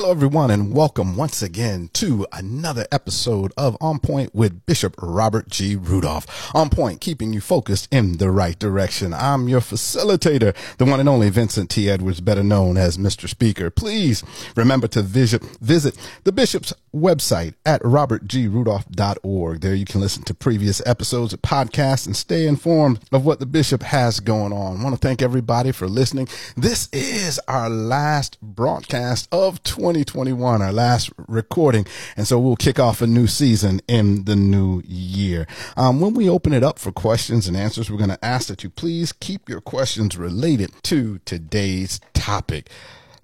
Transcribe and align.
Hello, 0.00 0.12
everyone, 0.12 0.52
and 0.52 0.72
welcome 0.72 1.16
once 1.16 1.42
again 1.42 1.90
to 1.92 2.24
another 2.32 2.86
episode 2.92 3.52
of 3.56 3.76
On 3.80 3.98
Point 3.98 4.32
with 4.32 4.64
Bishop 4.64 4.94
Robert 5.02 5.48
G. 5.48 5.74
Rudolph. 5.74 6.54
On 6.54 6.70
Point, 6.70 7.00
keeping 7.00 7.32
you 7.32 7.40
focused 7.40 7.88
in 7.90 8.18
the 8.18 8.30
right 8.30 8.56
direction. 8.60 9.12
I'm 9.12 9.48
your 9.48 9.58
facilitator, 9.58 10.54
the 10.76 10.84
one 10.84 11.00
and 11.00 11.08
only 11.08 11.30
Vincent 11.30 11.68
T. 11.68 11.90
Edwards, 11.90 12.20
better 12.20 12.44
known 12.44 12.76
as 12.76 12.96
Mr. 12.96 13.28
Speaker. 13.28 13.70
Please 13.70 14.22
remember 14.54 14.86
to 14.86 15.02
visit, 15.02 15.42
visit 15.60 15.98
the 16.22 16.30
Bishop's 16.30 16.72
website 16.94 17.54
at 17.66 17.82
robertgrudolph.org. 17.82 19.60
There 19.60 19.74
you 19.74 19.84
can 19.84 20.00
listen 20.00 20.22
to 20.24 20.34
previous 20.34 20.80
episodes 20.86 21.32
of 21.32 21.42
podcasts 21.42 22.06
and 22.06 22.16
stay 22.16 22.46
informed 22.46 23.00
of 23.10 23.26
what 23.26 23.40
the 23.40 23.46
Bishop 23.46 23.82
has 23.82 24.20
going 24.20 24.52
on. 24.52 24.80
I 24.80 24.84
want 24.84 24.94
to 24.94 25.00
thank 25.00 25.22
everybody 25.22 25.72
for 25.72 25.88
listening. 25.88 26.28
This 26.56 26.88
is 26.92 27.40
our 27.48 27.68
last 27.68 28.40
broadcast 28.40 29.28
of 29.32 29.60
20 29.64 29.87
2021, 29.88 30.60
our 30.60 30.72
last 30.72 31.10
recording. 31.28 31.86
And 32.16 32.26
so 32.26 32.38
we'll 32.38 32.56
kick 32.56 32.78
off 32.78 33.00
a 33.00 33.06
new 33.06 33.26
season 33.26 33.80
in 33.88 34.24
the 34.24 34.36
new 34.36 34.82
year. 34.84 35.46
Um, 35.76 36.00
when 36.00 36.12
we 36.12 36.28
open 36.28 36.52
it 36.52 36.62
up 36.62 36.78
for 36.78 36.92
questions 36.92 37.48
and 37.48 37.56
answers, 37.56 37.90
we're 37.90 37.96
going 37.96 38.10
to 38.10 38.24
ask 38.24 38.48
that 38.48 38.62
you 38.62 38.68
please 38.68 39.12
keep 39.12 39.48
your 39.48 39.62
questions 39.62 40.16
related 40.18 40.70
to 40.84 41.20
today's 41.24 42.00
topic. 42.12 42.68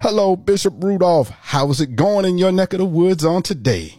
Hello, 0.01 0.35
Bishop 0.35 0.83
Rudolph. 0.83 1.29
How's 1.29 1.79
it 1.79 1.95
going 1.95 2.25
in 2.25 2.39
your 2.39 2.51
neck 2.51 2.73
of 2.73 2.79
the 2.79 2.85
woods 2.85 3.23
on 3.23 3.43
today? 3.43 3.97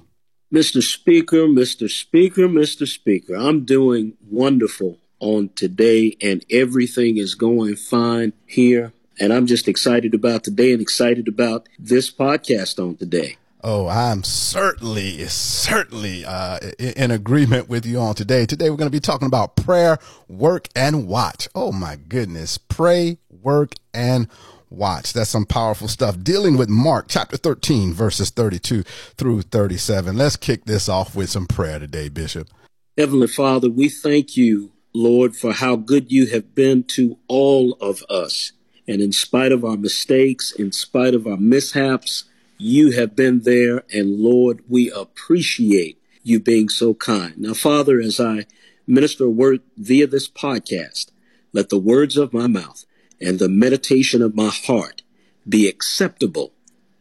Mr. 0.53 0.83
Speaker, 0.83 1.47
Mr. 1.47 1.89
Speaker, 1.89 2.49
Mr. 2.49 2.87
Speaker, 2.87 3.35
I'm 3.35 3.65
doing 3.65 4.15
wonderful 4.29 4.99
on 5.21 5.51
today 5.55 6.17
and 6.21 6.45
everything 6.51 7.17
is 7.17 7.37
going 7.37 7.77
fine 7.77 8.33
here 8.45 8.93
and 9.19 9.33
I'm 9.33 9.47
just 9.47 9.69
excited 9.69 10.15
about 10.15 10.45
today 10.45 10.73
and 10.73 10.81
excited 10.81 11.29
about 11.29 11.69
this 11.79 12.11
podcast 12.13 12.79
on 12.83 12.97
today. 12.97 13.37
Oh, 13.63 13.89
I'm 13.89 14.23
certainly, 14.23 15.27
certainly 15.27 16.25
uh, 16.25 16.59
in 16.79 17.11
agreement 17.11 17.69
with 17.69 17.85
you 17.85 17.99
on 17.99 18.15
today. 18.15 18.47
Today, 18.47 18.71
we're 18.71 18.77
going 18.77 18.91
to 18.91 18.97
be 18.97 19.01
talking 19.01 19.27
about 19.27 19.57
prayer, 19.57 19.99
work, 20.29 20.69
and 20.77 21.09
watch. 21.09 21.49
Oh, 21.53 21.73
my 21.73 21.97
goodness. 21.97 22.59
Pray, 22.59 23.19
work, 23.43 23.73
and 23.93 24.29
watch. 24.71 25.13
That's 25.13 25.31
some 25.31 25.47
powerful 25.47 25.89
stuff. 25.89 26.23
Dealing 26.23 26.57
with 26.57 26.69
Mark 26.69 27.07
chapter 27.09 27.37
13, 27.37 27.93
verses 27.93 28.31
32 28.31 28.83
through 29.17 29.43
37. 29.43 30.17
Let's 30.17 30.37
kick 30.37 30.67
this 30.67 30.89
off 30.89 31.17
with 31.17 31.31
some 31.31 31.47
prayer 31.47 31.79
today, 31.79 32.09
Bishop. 32.09 32.49
Heavenly 32.97 33.27
Father, 33.27 33.69
we 33.69 33.89
thank 33.89 34.37
you, 34.37 34.73
Lord, 34.95 35.35
for 35.35 35.53
how 35.53 35.77
good 35.77 36.13
you 36.13 36.27
have 36.27 36.55
been 36.55 36.85
to 36.85 37.19
all 37.27 37.73
of 37.81 38.05
us. 38.09 38.53
And 38.89 39.03
in 39.03 39.13
spite 39.13 39.53
of 39.53 39.65
our 39.65 39.77
mistakes, 39.77 40.53
in 40.53 40.73
spite 40.73 41.15
of 41.15 41.27
our 41.27 41.37
mishaps, 41.37 42.25
you 42.59 42.93
have 42.93 43.17
been 43.17 43.41
there. 43.41 43.83
And 43.93 44.19
Lord, 44.19 44.63
we 44.69 44.91
appreciate 44.91 46.01
you 46.23 46.41
being 46.41 46.69
so 46.69 46.95
kind. 46.95 47.37
Now, 47.39 47.55
Father, 47.55 48.01
as 48.01 48.21
I 48.21 48.47
minister 48.87 49.29
word 49.29 49.61
via 49.77 50.07
this 50.07 50.29
podcast, 50.29 51.11
let 51.53 51.69
the 51.69 51.79
words 51.79 52.17
of 52.17 52.33
my 52.33 52.47
mouth 52.47 52.85
and 53.21 53.39
the 53.39 53.49
meditation 53.49 54.23
of 54.23 54.37
my 54.37 54.49
heart 54.49 55.03
be 55.49 55.69
acceptable 55.69 56.53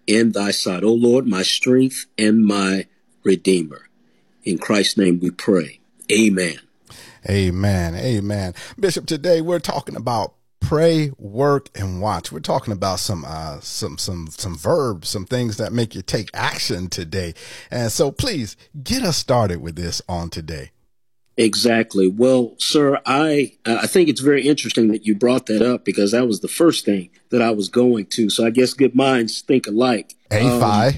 in 0.08 0.32
thy 0.32 0.52
sight. 0.52 0.84
O 0.84 0.94
Lord, 0.94 1.28
my 1.28 1.44
strength 1.44 2.06
and 2.18 2.46
my 2.46 2.88
redeemer. 3.24 3.90
In 4.44 4.58
Christ's 4.58 4.98
name 4.98 5.20
we 5.20 5.32
pray. 5.32 5.80
Amen. 6.12 6.60
Amen. 7.28 7.96
Amen. 7.96 8.54
Bishop, 8.80 9.08
today 9.08 9.42
we're 9.42 9.60
talking 9.60 9.96
about 9.96 10.36
pray, 10.66 11.12
work, 11.20 11.70
and 11.76 12.02
watch. 12.02 12.32
We're 12.32 12.40
talking 12.40 12.74
about 12.74 13.00
some 13.00 13.24
uh, 13.26 13.60
some 13.62 13.98
some 13.98 14.28
some 14.28 14.58
verbs, 14.58 15.10
some 15.10 15.26
things 15.26 15.58
that 15.58 15.72
make 15.72 15.94
you 15.94 16.02
take 16.02 16.30
action 16.34 16.90
today. 16.90 17.34
And 17.70 17.92
so, 17.92 18.12
please 18.12 18.58
get 18.84 19.04
us 19.04 19.18
started 19.18 19.62
with 19.62 19.76
this 19.76 20.02
on 20.10 20.30
today. 20.30 20.72
Exactly. 21.38 22.08
Well, 22.08 22.56
sir, 22.58 23.00
I 23.06 23.54
I 23.66 23.88
think 23.88 24.10
it's 24.10 24.22
very 24.22 24.48
interesting 24.48 24.88
that 24.88 25.06
you 25.06 25.16
brought 25.16 25.46
that 25.48 25.62
up 25.62 25.86
because 25.86 26.12
that 26.12 26.28
was 26.28 26.40
the 26.40 26.48
first 26.48 26.86
thing 26.86 27.10
that 27.30 27.42
I 27.42 27.52
was 27.52 27.70
going 27.70 28.08
to. 28.08 28.30
So 28.30 28.46
I 28.46 28.50
guess 28.50 28.74
good 28.74 28.96
minds 28.96 29.42
think 29.42 29.68
alike. 29.68 30.16
A 30.32 30.60
five. 30.60 30.96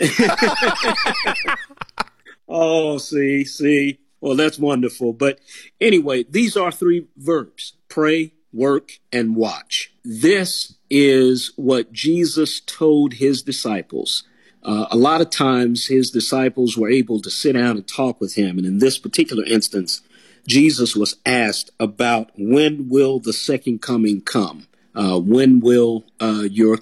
Um, 0.00 1.56
oh, 2.48 2.98
see, 2.98 3.44
see. 3.44 3.98
Well, 4.20 4.36
that's 4.36 4.58
wonderful. 4.58 5.12
But 5.12 5.38
anyway, 5.80 6.24
these 6.24 6.56
are 6.56 6.72
three 6.72 7.06
verbs: 7.16 7.74
pray, 7.88 8.32
work, 8.54 8.92
and 9.12 9.36
watch. 9.36 9.92
This 10.04 10.76
is 10.88 11.52
what 11.56 11.92
Jesus 11.92 12.60
told 12.60 13.14
his 13.14 13.42
disciples. 13.42 14.24
Uh, 14.62 14.86
a 14.90 14.96
lot 14.96 15.20
of 15.20 15.28
times 15.28 15.88
his 15.88 16.10
disciples 16.10 16.76
were 16.76 16.88
able 16.88 17.20
to 17.20 17.30
sit 17.30 17.52
down 17.52 17.76
and 17.76 17.86
talk 17.86 18.20
with 18.20 18.34
him. 18.34 18.56
And 18.56 18.66
in 18.66 18.78
this 18.78 18.98
particular 18.98 19.44
instance, 19.44 20.00
Jesus 20.46 20.96
was 20.96 21.16
asked 21.26 21.70
about 21.78 22.30
when 22.36 22.88
will 22.88 23.18
the 23.18 23.32
second 23.32 23.82
coming 23.82 24.20
come? 24.20 24.66
Uh, 24.94 25.18
when 25.18 25.60
will 25.60 26.04
uh, 26.20 26.46
your 26.50 26.78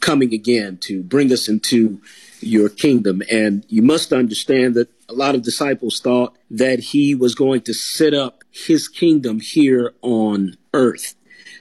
coming 0.00 0.32
again 0.32 0.76
to 0.78 1.02
bring 1.02 1.32
us 1.32 1.48
into 1.48 2.00
your 2.40 2.68
kingdom? 2.68 3.22
And 3.30 3.64
you 3.68 3.82
must 3.82 4.12
understand 4.12 4.74
that 4.74 4.88
a 5.08 5.14
lot 5.14 5.34
of 5.34 5.42
disciples 5.42 6.00
thought 6.00 6.36
that 6.50 6.78
he 6.78 7.14
was 7.14 7.34
going 7.34 7.62
to 7.62 7.74
set 7.74 8.14
up 8.14 8.44
his 8.50 8.88
kingdom 8.88 9.40
here 9.40 9.94
on 10.02 10.56
earth. 10.78 11.14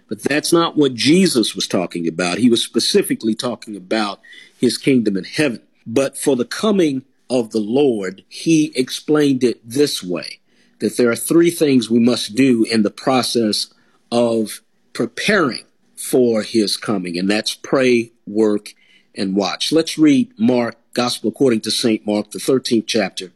But 0.07 0.23
that's 0.23 0.53
not 0.53 0.78
what 0.78 0.94
Jesus 0.94 1.55
was 1.55 1.67
talking 1.67 2.07
about. 2.07 2.38
He 2.38 2.50
was 2.50 2.63
specifically 2.63 3.35
talking 3.35 3.75
about 3.75 4.22
his 4.57 4.78
kingdom 4.78 5.17
in 5.17 5.25
heaven. 5.25 5.61
But 5.85 6.17
for 6.17 6.35
the 6.35 6.45
coming 6.45 7.03
of 7.29 7.51
the 7.51 7.59
Lord, 7.59 8.23
he 8.29 8.72
explained 8.75 9.44
it 9.44 9.59
this 9.67 10.01
way 10.01 10.39
that 10.79 10.95
there 10.95 11.09
are 11.09 11.16
three 11.16 11.50
things 11.50 11.89
we 11.89 12.00
must 12.00 12.35
do 12.35 12.63
in 12.63 12.83
the 12.83 12.91
process 12.91 13.73
of 14.11 14.61
preparing 14.94 15.66
for 15.95 16.44
his 16.44 16.77
coming, 16.77 17.17
and 17.17 17.29
that's 17.29 17.56
pray, 17.56 18.11
work, 18.25 18.73
and 19.16 19.35
watch. 19.35 19.72
Let's 19.72 19.97
read 19.97 20.31
Mark, 20.38 20.77
Gospel 20.94 21.29
according 21.29 21.61
to 21.61 21.72
St. 21.72 22.06
Mark, 22.06 22.31
the 22.31 22.39
13th 22.39 22.85
chapter, 22.85 23.31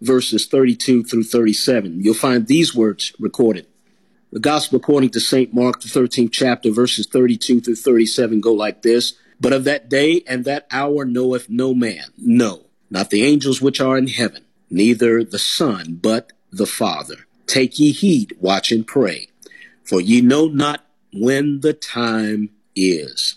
verses 0.00 0.46
32 0.46 1.04
through 1.04 1.24
37. 1.24 2.02
You'll 2.02 2.14
find 2.14 2.46
these 2.46 2.74
words 2.74 3.12
recorded. 3.18 3.66
The 4.32 4.40
gospel 4.40 4.78
according 4.78 5.10
to 5.10 5.20
St. 5.20 5.54
Mark, 5.54 5.80
the 5.80 5.88
13th 5.88 6.32
chapter, 6.32 6.70
verses 6.70 7.06
32 7.06 7.60
through 7.60 7.76
37 7.76 8.40
go 8.40 8.52
like 8.52 8.82
this. 8.82 9.14
But 9.40 9.52
of 9.52 9.64
that 9.64 9.88
day 9.88 10.22
and 10.26 10.44
that 10.44 10.66
hour 10.70 11.04
knoweth 11.04 11.48
no 11.48 11.74
man, 11.74 12.06
no, 12.18 12.66
not 12.90 13.10
the 13.10 13.22
angels 13.22 13.62
which 13.62 13.80
are 13.80 13.96
in 13.96 14.08
heaven, 14.08 14.44
neither 14.68 15.22
the 15.22 15.38
Son, 15.38 15.98
but 16.02 16.32
the 16.50 16.66
Father. 16.66 17.26
Take 17.46 17.78
ye 17.78 17.92
heed, 17.92 18.36
watch 18.40 18.72
and 18.72 18.86
pray, 18.86 19.28
for 19.84 20.00
ye 20.00 20.20
know 20.20 20.46
not 20.46 20.84
when 21.12 21.60
the 21.60 21.72
time 21.72 22.50
is. 22.74 23.36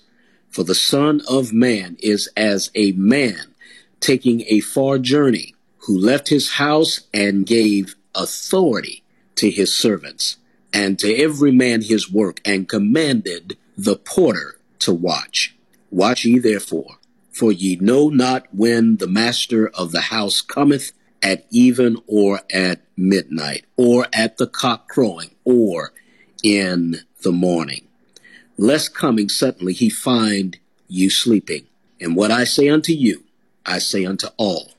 For 0.49 0.63
the 0.63 0.75
Son 0.75 1.21
of 1.29 1.53
Man 1.53 1.97
is 1.99 2.27
as 2.35 2.71
a 2.73 2.93
man 2.93 3.53
taking 3.99 4.41
a 4.47 4.61
far 4.61 4.97
journey, 4.97 5.53
who 5.83 5.97
left 5.97 6.29
his 6.29 6.53
house 6.53 7.01
and 7.13 7.45
gave 7.45 7.95
authority 8.15 9.03
to 9.35 9.49
his 9.49 9.73
servants 9.73 10.37
and 10.73 10.99
to 10.99 11.13
every 11.15 11.51
man 11.51 11.81
his 11.81 12.11
work, 12.11 12.39
and 12.45 12.69
commanded 12.69 13.57
the 13.77 13.95
porter 13.95 14.59
to 14.79 14.93
watch. 14.93 15.55
Watch 15.91 16.25
ye 16.25 16.39
therefore, 16.39 16.97
for 17.31 17.51
ye 17.51 17.77
know 17.77 18.09
not 18.09 18.47
when 18.53 18.97
the 18.97 19.07
master 19.07 19.69
of 19.69 19.91
the 19.91 20.01
house 20.01 20.41
cometh 20.41 20.91
at 21.21 21.45
even 21.49 21.97
or 22.07 22.41
at 22.51 22.81
midnight, 22.95 23.65
or 23.77 24.07
at 24.13 24.37
the 24.37 24.47
cock 24.47 24.87
crowing, 24.87 25.31
or 25.43 25.91
in 26.43 26.97
the 27.23 27.31
morning. 27.31 27.87
Lest 28.57 28.93
coming 28.93 29.29
suddenly 29.29 29.73
he 29.73 29.89
find 29.89 30.59
you 30.87 31.09
sleeping. 31.09 31.65
And 31.99 32.15
what 32.15 32.31
I 32.31 32.43
say 32.43 32.69
unto 32.69 32.93
you, 32.93 33.23
I 33.65 33.79
say 33.79 34.05
unto 34.05 34.27
all, 34.37 34.71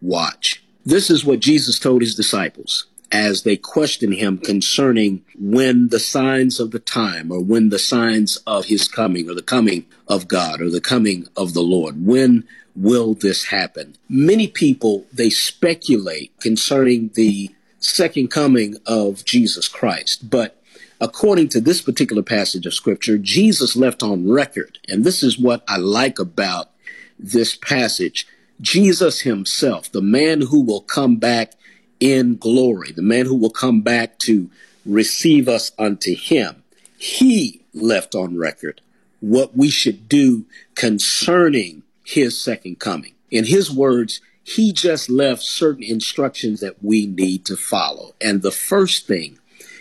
watch. 0.00 0.62
This 0.84 1.10
is 1.10 1.24
what 1.24 1.40
Jesus 1.40 1.78
told 1.78 2.02
his 2.02 2.14
disciples 2.14 2.86
as 3.12 3.42
they 3.42 3.56
question 3.56 4.12
him 4.12 4.38
concerning 4.38 5.24
when 5.38 5.88
the 5.88 5.98
signs 5.98 6.60
of 6.60 6.70
the 6.70 6.78
time 6.78 7.32
or 7.32 7.40
when 7.40 7.68
the 7.70 7.78
signs 7.78 8.36
of 8.46 8.66
his 8.66 8.86
coming 8.86 9.28
or 9.28 9.34
the 9.34 9.42
coming 9.42 9.86
of 10.06 10.28
God 10.28 10.60
or 10.60 10.70
the 10.70 10.80
coming 10.80 11.26
of 11.36 11.54
the 11.54 11.62
Lord. 11.62 12.06
When 12.06 12.46
will 12.76 13.14
this 13.14 13.46
happen? 13.46 13.96
Many 14.08 14.46
people, 14.46 15.06
they 15.12 15.30
speculate 15.30 16.32
concerning 16.40 17.10
the 17.14 17.50
second 17.80 18.30
coming 18.30 18.76
of 18.86 19.24
Jesus 19.24 19.66
Christ, 19.66 20.30
but 20.30 20.62
according 21.00 21.48
to 21.48 21.60
this 21.60 21.80
particular 21.80 22.22
passage 22.22 22.66
of 22.66 22.74
scripture, 22.74 23.18
Jesus 23.18 23.74
left 23.74 24.02
on 24.02 24.30
record, 24.30 24.78
and 24.88 25.02
this 25.02 25.22
is 25.22 25.38
what 25.38 25.64
I 25.66 25.78
like 25.78 26.18
about 26.18 26.70
this 27.18 27.56
passage. 27.56 28.26
Jesus 28.60 29.22
himself, 29.22 29.90
the 29.90 30.02
man 30.02 30.42
who 30.42 30.60
will 30.60 30.82
come 30.82 31.16
back 31.16 31.52
in 32.00 32.36
glory, 32.36 32.92
the 32.92 33.02
man 33.02 33.26
who 33.26 33.36
will 33.36 33.50
come 33.50 33.82
back 33.82 34.18
to 34.20 34.50
receive 34.84 35.48
us 35.48 35.72
unto 35.78 36.16
him, 36.16 36.62
he 36.96 37.60
left 37.72 38.14
on 38.14 38.36
record 38.36 38.80
what 39.20 39.56
we 39.56 39.68
should 39.68 40.08
do 40.08 40.44
concerning 40.74 41.82
his 42.04 42.42
second 42.42 42.80
coming. 42.80 43.12
In 43.30 43.44
his 43.44 43.70
words, 43.70 44.20
he 44.42 44.72
just 44.72 45.08
left 45.08 45.42
certain 45.42 45.84
instructions 45.84 46.60
that 46.60 46.82
we 46.82 47.06
need 47.06 47.44
to 47.44 47.56
follow. 47.56 48.14
And 48.20 48.42
the 48.42 48.50
first 48.50 49.06
thing 49.06 49.38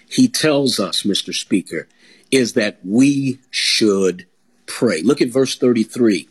he 0.07 0.27
tells 0.27 0.79
us, 0.79 1.03
Mr. 1.03 1.33
Speaker, 1.33 1.87
is 2.31 2.53
that 2.53 2.79
we 2.83 3.39
should 3.49 4.27
pray. 4.65 5.01
Look 5.01 5.21
at 5.21 5.29
verse 5.29 5.57
33. 5.57 6.27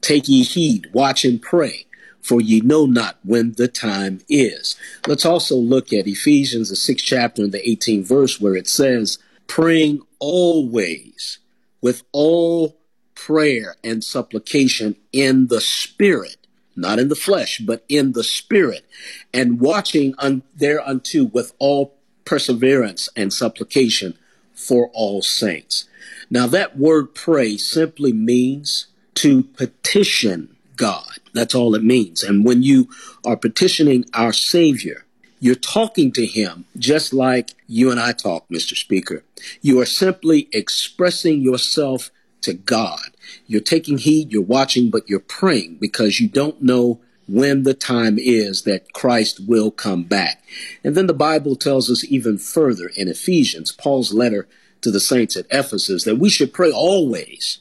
Take 0.00 0.28
ye 0.28 0.42
heed, 0.42 0.92
watch 0.92 1.24
and 1.24 1.40
pray, 1.40 1.86
for 2.22 2.40
ye 2.40 2.60
know 2.60 2.86
not 2.86 3.18
when 3.24 3.52
the 3.52 3.68
time 3.68 4.20
is. 4.28 4.76
Let's 5.06 5.24
also 5.24 5.56
look 5.56 5.92
at 5.92 6.06
Ephesians, 6.06 6.70
the 6.70 6.76
sixth 6.76 7.04
chapter 7.04 7.42
and 7.42 7.52
the 7.52 7.60
18th 7.60 8.06
verse, 8.06 8.40
where 8.40 8.54
it 8.54 8.68
says, 8.68 9.18
praying 9.46 10.02
always 10.18 11.38
with 11.80 12.02
all 12.12 12.76
prayer 13.14 13.76
and 13.82 14.02
supplication 14.04 14.96
in 15.12 15.48
the 15.48 15.60
spirit, 15.60 16.46
not 16.76 16.98
in 16.98 17.08
the 17.08 17.14
flesh, 17.14 17.58
but 17.58 17.84
in 17.88 18.12
the 18.12 18.24
spirit, 18.24 18.84
and 19.32 19.60
watching 19.60 20.14
un- 20.18 20.42
thereunto 20.54 21.24
with 21.24 21.52
all 21.58 21.94
perseverance 22.24 23.08
and 23.16 23.32
supplication 23.32 24.16
for 24.54 24.90
all 24.92 25.22
saints. 25.22 25.88
Now, 26.30 26.46
that 26.46 26.78
word 26.78 27.14
pray 27.14 27.56
simply 27.56 28.12
means 28.12 28.86
to 29.14 29.42
petition 29.42 30.56
God. 30.80 31.18
That's 31.34 31.54
all 31.54 31.74
it 31.74 31.84
means. 31.84 32.22
And 32.22 32.42
when 32.42 32.62
you 32.62 32.88
are 33.22 33.36
petitioning 33.36 34.06
our 34.14 34.32
Savior, 34.32 35.04
you're 35.38 35.54
talking 35.54 36.10
to 36.12 36.24
him 36.24 36.64
just 36.78 37.12
like 37.12 37.50
you 37.68 37.90
and 37.90 38.00
I 38.00 38.12
talk, 38.12 38.48
Mr. 38.48 38.74
Speaker. 38.74 39.22
You 39.60 39.78
are 39.80 39.86
simply 39.86 40.48
expressing 40.54 41.42
yourself 41.42 42.10
to 42.40 42.54
God. 42.54 43.10
You're 43.46 43.60
taking 43.60 43.98
heed, 43.98 44.32
you're 44.32 44.40
watching, 44.40 44.88
but 44.88 45.06
you're 45.06 45.20
praying 45.20 45.76
because 45.82 46.18
you 46.18 46.28
don't 46.28 46.62
know 46.62 46.98
when 47.28 47.64
the 47.64 47.74
time 47.74 48.18
is 48.18 48.62
that 48.62 48.94
Christ 48.94 49.38
will 49.46 49.70
come 49.70 50.04
back. 50.04 50.42
And 50.82 50.94
then 50.94 51.08
the 51.08 51.12
Bible 51.12 51.56
tells 51.56 51.90
us 51.90 52.04
even 52.04 52.38
further 52.38 52.90
in 52.96 53.06
Ephesians, 53.06 53.70
Paul's 53.70 54.14
letter 54.14 54.48
to 54.80 54.90
the 54.90 54.98
saints 54.98 55.36
at 55.36 55.44
Ephesus, 55.50 56.04
that 56.04 56.18
we 56.18 56.30
should 56.30 56.54
pray 56.54 56.72
always 56.72 57.58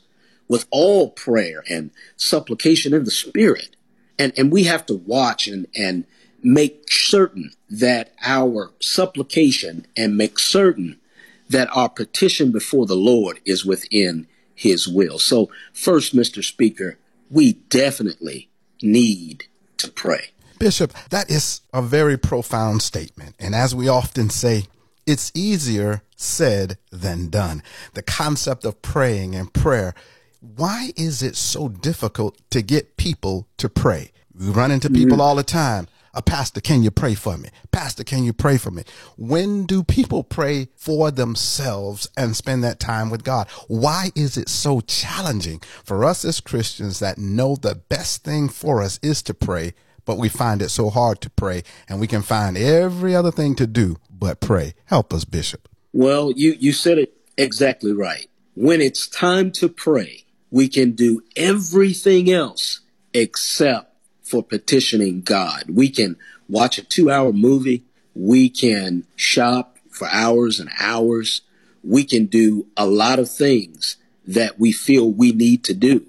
with 0.50 0.66
all 0.72 1.12
prayer 1.12 1.64
and 1.70 1.92
supplication 2.18 2.94
in 2.94 3.06
the 3.06 3.12
Spirit. 3.12 3.78
And, 4.18 4.34
and 4.38 4.52
we 4.52 4.64
have 4.66 4.86
to 4.88 4.96
watch 4.96 5.48
and, 5.48 5.68
and 5.78 6.06
make 6.44 6.92
certain 6.92 7.52
that 7.70 8.14
our 8.22 8.72
supplication 8.82 9.88
and 9.96 10.18
make 10.18 10.40
certain 10.40 11.00
that 11.48 11.70
our 11.74 11.90
petition 11.90 12.52
before 12.52 12.86
the 12.86 12.96
Lord 12.96 13.40
is 13.46 13.64
within 13.64 14.28
his 14.54 14.88
will. 14.88 15.20
So 15.20 15.50
first, 15.72 16.16
Mr. 16.16 16.44
Speaker, 16.44 16.98
we 17.30 17.54
definitely 17.54 18.50
need 18.82 19.46
to 19.78 19.90
pray. 19.90 20.32
Bishop, 20.60 20.94
that 21.10 21.30
is 21.30 21.62
a 21.74 21.82
very 21.82 22.18
profound 22.18 22.82
statement. 22.82 23.36
And 23.40 23.56
as 23.56 23.74
we 23.74 23.88
often 23.88 24.30
say, 24.30 24.66
it's 25.06 25.32
easier 25.34 26.04
said 26.16 26.78
than 26.92 27.30
done. 27.30 27.64
The 27.94 28.04
concept 28.04 28.66
of 28.66 28.82
praying 28.82 29.36
and 29.36 29.52
prayer. 29.54 29.96
Why 30.42 30.92
is 30.96 31.22
it 31.22 31.36
so 31.36 31.68
difficult 31.68 32.40
to 32.52 32.62
get 32.62 32.96
people 32.96 33.50
to 33.58 33.68
pray? 33.68 34.12
We 34.34 34.48
run 34.48 34.72
into 34.72 34.90
people 34.90 35.18
mm-hmm. 35.18 35.22
all 35.22 35.36
the 35.36 35.44
time. 35.44 35.88
A 36.14 36.22
pastor, 36.22 36.62
can 36.62 36.82
you 36.82 36.92
pray 36.92 37.14
for 37.14 37.38
me? 37.38 37.50
Pastor, 37.72 38.06
can 38.06 38.24
you 38.24 38.32
pray 38.32 38.58
for 38.58 38.72
me? 38.72 38.84
When 39.18 39.66
do 39.66 39.84
people 39.84 40.24
pray 40.24 40.70
for 40.76 41.12
themselves 41.12 42.08
and 42.16 42.36
spend 42.38 42.64
that 42.64 42.80
time 42.80 43.10
with 43.10 43.24
God? 43.24 43.50
Why 43.68 44.12
is 44.16 44.38
it 44.38 44.48
so 44.48 44.80
challenging 44.80 45.62
for 45.84 46.06
us 46.06 46.24
as 46.24 46.40
Christians 46.40 47.00
that 47.00 47.18
know 47.18 47.56
the 47.56 47.76
best 47.76 48.24
thing 48.24 48.48
for 48.48 48.82
us 48.82 48.98
is 49.04 49.22
to 49.24 49.34
pray, 49.34 49.74
but 50.06 50.18
we 50.18 50.30
find 50.30 50.62
it 50.62 50.70
so 50.70 50.90
hard 50.90 51.20
to 51.22 51.30
pray 51.30 51.64
and 51.88 52.00
we 52.00 52.08
can 52.08 52.22
find 52.22 52.58
every 52.58 53.14
other 53.14 53.32
thing 53.32 53.56
to 53.56 53.68
do 53.68 53.98
but 54.10 54.40
pray? 54.40 54.74
Help 54.86 55.14
us, 55.14 55.26
Bishop. 55.26 55.68
Well, 55.92 56.32
you, 56.32 56.56
you 56.58 56.72
said 56.72 56.98
it 56.98 57.14
exactly 57.38 57.92
right. 57.92 58.28
When 58.56 58.82
it's 58.82 59.08
time 59.08 59.52
to 59.54 59.70
pray, 59.70 60.26
we 60.52 60.68
can 60.68 60.92
do 60.92 61.22
everything 61.36 62.32
else 62.32 62.82
except 63.14 63.96
for 64.24 64.44
petitioning 64.44 65.22
God. 65.22 65.66
We 65.70 65.90
can 65.90 66.18
watch 66.48 66.78
a 66.78 66.84
two 66.84 67.10
hour 67.10 67.32
movie. 67.32 67.84
We 68.16 68.50
can 68.50 69.06
shop 69.16 69.78
for 69.90 70.08
hours 70.08 70.60
and 70.60 70.70
hours. 70.80 71.42
We 71.84 72.04
can 72.04 72.26
do 72.26 72.68
a 72.76 72.86
lot 72.86 73.20
of 73.20 73.30
things 73.30 73.98
that 74.26 74.60
we 74.60 74.72
feel 74.72 75.12
we 75.12 75.32
need 75.32 75.64
to 75.66 75.74
do. 75.74 76.06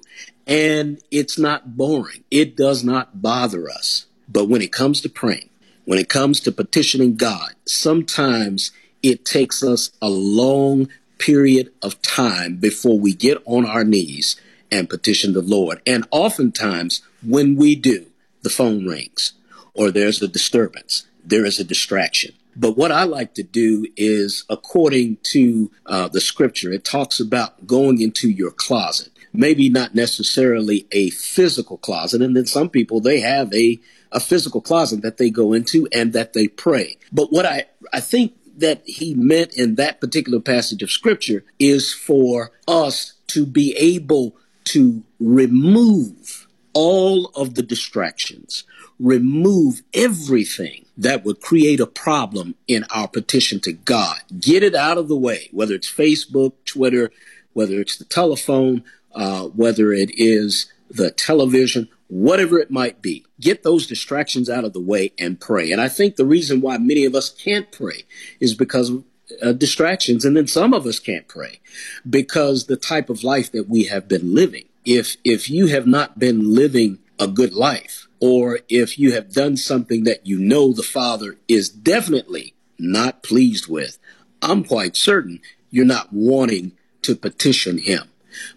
And 0.46 1.00
it's 1.10 1.38
not 1.38 1.76
boring. 1.76 2.24
It 2.30 2.56
does 2.56 2.82
not 2.82 3.22
bother 3.22 3.70
us. 3.70 4.06
But 4.28 4.48
when 4.48 4.62
it 4.62 4.72
comes 4.72 5.00
to 5.02 5.08
praying, 5.08 5.48
when 5.84 5.98
it 5.98 6.08
comes 6.08 6.40
to 6.40 6.52
petitioning 6.52 7.16
God, 7.16 7.54
sometimes 7.64 8.72
it 9.02 9.24
takes 9.24 9.62
us 9.62 9.90
a 10.02 10.08
long 10.08 10.88
period 11.20 11.70
of 11.82 12.00
time 12.02 12.56
before 12.56 12.98
we 12.98 13.14
get 13.14 13.38
on 13.44 13.64
our 13.64 13.84
knees 13.84 14.40
and 14.72 14.90
petition 14.90 15.32
the 15.32 15.42
Lord. 15.42 15.80
And 15.86 16.06
oftentimes 16.10 17.02
when 17.22 17.56
we 17.56 17.76
do, 17.76 18.06
the 18.42 18.50
phone 18.50 18.86
rings 18.86 19.34
or 19.74 19.90
there's 19.90 20.22
a 20.22 20.28
disturbance, 20.28 21.06
there 21.24 21.44
is 21.44 21.60
a 21.60 21.64
distraction. 21.64 22.34
But 22.56 22.76
what 22.76 22.90
I 22.90 23.04
like 23.04 23.34
to 23.34 23.42
do 23.42 23.86
is, 23.96 24.44
according 24.50 25.18
to 25.34 25.70
uh, 25.86 26.08
the 26.08 26.20
scripture, 26.20 26.72
it 26.72 26.84
talks 26.84 27.20
about 27.20 27.66
going 27.66 28.00
into 28.00 28.28
your 28.28 28.50
closet. 28.50 29.10
Maybe 29.32 29.68
not 29.68 29.94
necessarily 29.94 30.86
a 30.90 31.10
physical 31.10 31.78
closet. 31.78 32.20
And 32.20 32.36
then 32.36 32.46
some 32.46 32.68
people, 32.68 33.00
they 33.00 33.20
have 33.20 33.54
a, 33.54 33.78
a 34.10 34.18
physical 34.18 34.60
closet 34.60 35.02
that 35.02 35.18
they 35.18 35.30
go 35.30 35.52
into 35.52 35.86
and 35.92 36.12
that 36.12 36.32
they 36.32 36.48
pray. 36.48 36.96
But 37.12 37.30
what 37.32 37.46
I, 37.46 37.66
I 37.92 38.00
think 38.00 38.34
that 38.60 38.82
he 38.86 39.14
meant 39.14 39.54
in 39.54 39.74
that 39.74 40.00
particular 40.00 40.40
passage 40.40 40.82
of 40.82 40.90
scripture 40.90 41.44
is 41.58 41.92
for 41.92 42.52
us 42.68 43.14
to 43.28 43.46
be 43.46 43.76
able 43.76 44.36
to 44.64 45.02
remove 45.18 46.46
all 46.72 47.26
of 47.34 47.54
the 47.54 47.62
distractions, 47.62 48.64
remove 48.98 49.82
everything 49.94 50.84
that 50.96 51.24
would 51.24 51.40
create 51.40 51.80
a 51.80 51.86
problem 51.86 52.54
in 52.68 52.84
our 52.90 53.08
petition 53.08 53.58
to 53.60 53.72
God. 53.72 54.18
Get 54.38 54.62
it 54.62 54.74
out 54.74 54.98
of 54.98 55.08
the 55.08 55.16
way, 55.16 55.48
whether 55.52 55.74
it's 55.74 55.90
Facebook, 55.90 56.52
Twitter, 56.64 57.10
whether 57.52 57.80
it's 57.80 57.96
the 57.96 58.04
telephone, 58.04 58.84
uh, 59.14 59.44
whether 59.44 59.92
it 59.92 60.10
is 60.14 60.72
the 60.88 61.10
television, 61.10 61.88
whatever 62.10 62.58
it 62.58 62.70
might 62.70 63.00
be. 63.00 63.24
Get 63.40 63.62
those 63.62 63.86
distractions 63.86 64.50
out 64.50 64.64
of 64.64 64.72
the 64.72 64.80
way 64.80 65.12
and 65.18 65.40
pray. 65.40 65.70
And 65.70 65.80
I 65.80 65.88
think 65.88 66.16
the 66.16 66.26
reason 66.26 66.60
why 66.60 66.76
many 66.78 67.04
of 67.04 67.14
us 67.14 67.30
can't 67.30 67.70
pray 67.70 68.04
is 68.40 68.54
because 68.54 68.90
of 68.90 69.04
uh, 69.42 69.52
distractions. 69.52 70.24
And 70.24 70.36
then 70.36 70.46
some 70.46 70.74
of 70.74 70.86
us 70.86 70.98
can't 70.98 71.28
pray 71.28 71.60
because 72.08 72.66
the 72.66 72.76
type 72.76 73.08
of 73.10 73.22
life 73.22 73.52
that 73.52 73.68
we 73.68 73.84
have 73.84 74.08
been 74.08 74.34
living 74.34 74.64
if 74.84 75.16
if 75.24 75.50
you 75.50 75.66
have 75.66 75.86
not 75.86 76.18
been 76.18 76.54
living 76.54 76.98
a 77.18 77.28
good 77.28 77.52
life 77.52 78.08
or 78.18 78.60
if 78.68 78.98
you 78.98 79.12
have 79.12 79.32
done 79.32 79.56
something 79.56 80.04
that 80.04 80.26
you 80.26 80.38
know 80.38 80.72
the 80.72 80.82
father 80.82 81.36
is 81.48 81.68
definitely 81.68 82.54
not 82.78 83.22
pleased 83.22 83.68
with 83.68 83.98
i'm 84.42 84.64
quite 84.64 84.96
certain 84.96 85.40
you're 85.70 85.84
not 85.84 86.08
wanting 86.12 86.72
to 87.02 87.14
petition 87.14 87.78
him 87.78 88.08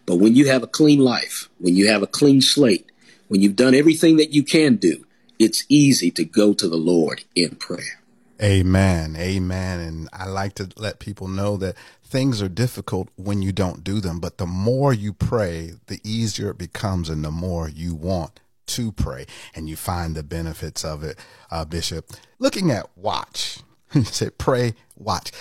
but 0.06 0.16
when 0.16 0.36
you 0.36 0.48
have 0.48 0.64
a 0.64 0.68
clean 0.68 1.00
life 1.00 1.50
when 1.60 1.76
you 1.76 1.88
have 1.88 2.02
a 2.02 2.08
clean 2.08 2.40
slate 2.40 2.90
when 3.34 3.42
you've 3.42 3.56
done 3.56 3.74
everything 3.74 4.18
that 4.18 4.32
you 4.32 4.44
can 4.44 4.76
do 4.76 5.04
it's 5.40 5.66
easy 5.68 6.12
to 6.12 6.24
go 6.24 6.54
to 6.54 6.70
the 6.70 6.78
lord 6.78 7.24
in 7.36 7.56
prayer 7.56 8.00
Amen. 8.42 9.16
Amen. 9.16 9.80
And 9.80 10.10
I 10.12 10.26
like 10.26 10.56
to 10.56 10.70
let 10.76 11.00
people 11.00 11.30
know 11.30 11.56
that 11.58 11.78
things 12.04 12.42
are 12.42 12.50
difficult 12.50 13.08
when 13.16 13.42
you 13.42 13.54
don't 13.54 13.84
do 13.84 14.02
them, 14.02 14.20
but 14.20 14.38
the 14.38 14.46
more 14.46 14.94
you 14.94 15.14
pray, 15.14 15.74
the 15.88 16.02
easier 16.04 16.50
it 16.50 16.58
becomes 16.58 17.10
and 17.10 17.24
the 17.24 17.32
more 17.32 17.70
you 17.70 17.96
want 17.96 18.42
to 18.66 18.92
pray 18.92 19.26
and 19.56 19.70
you 19.70 19.78
find 19.78 20.14
the 20.14 20.24
benefits 20.24 20.84
of 20.84 21.04
it, 21.04 21.18
uh, 21.52 21.64
Bishop. 21.64 22.12
Looking 22.38 22.70
at 22.70 22.90
watch, 22.98 23.60
you 23.94 24.04
said 24.04 24.38
pray, 24.38 24.74
watch. 24.98 25.32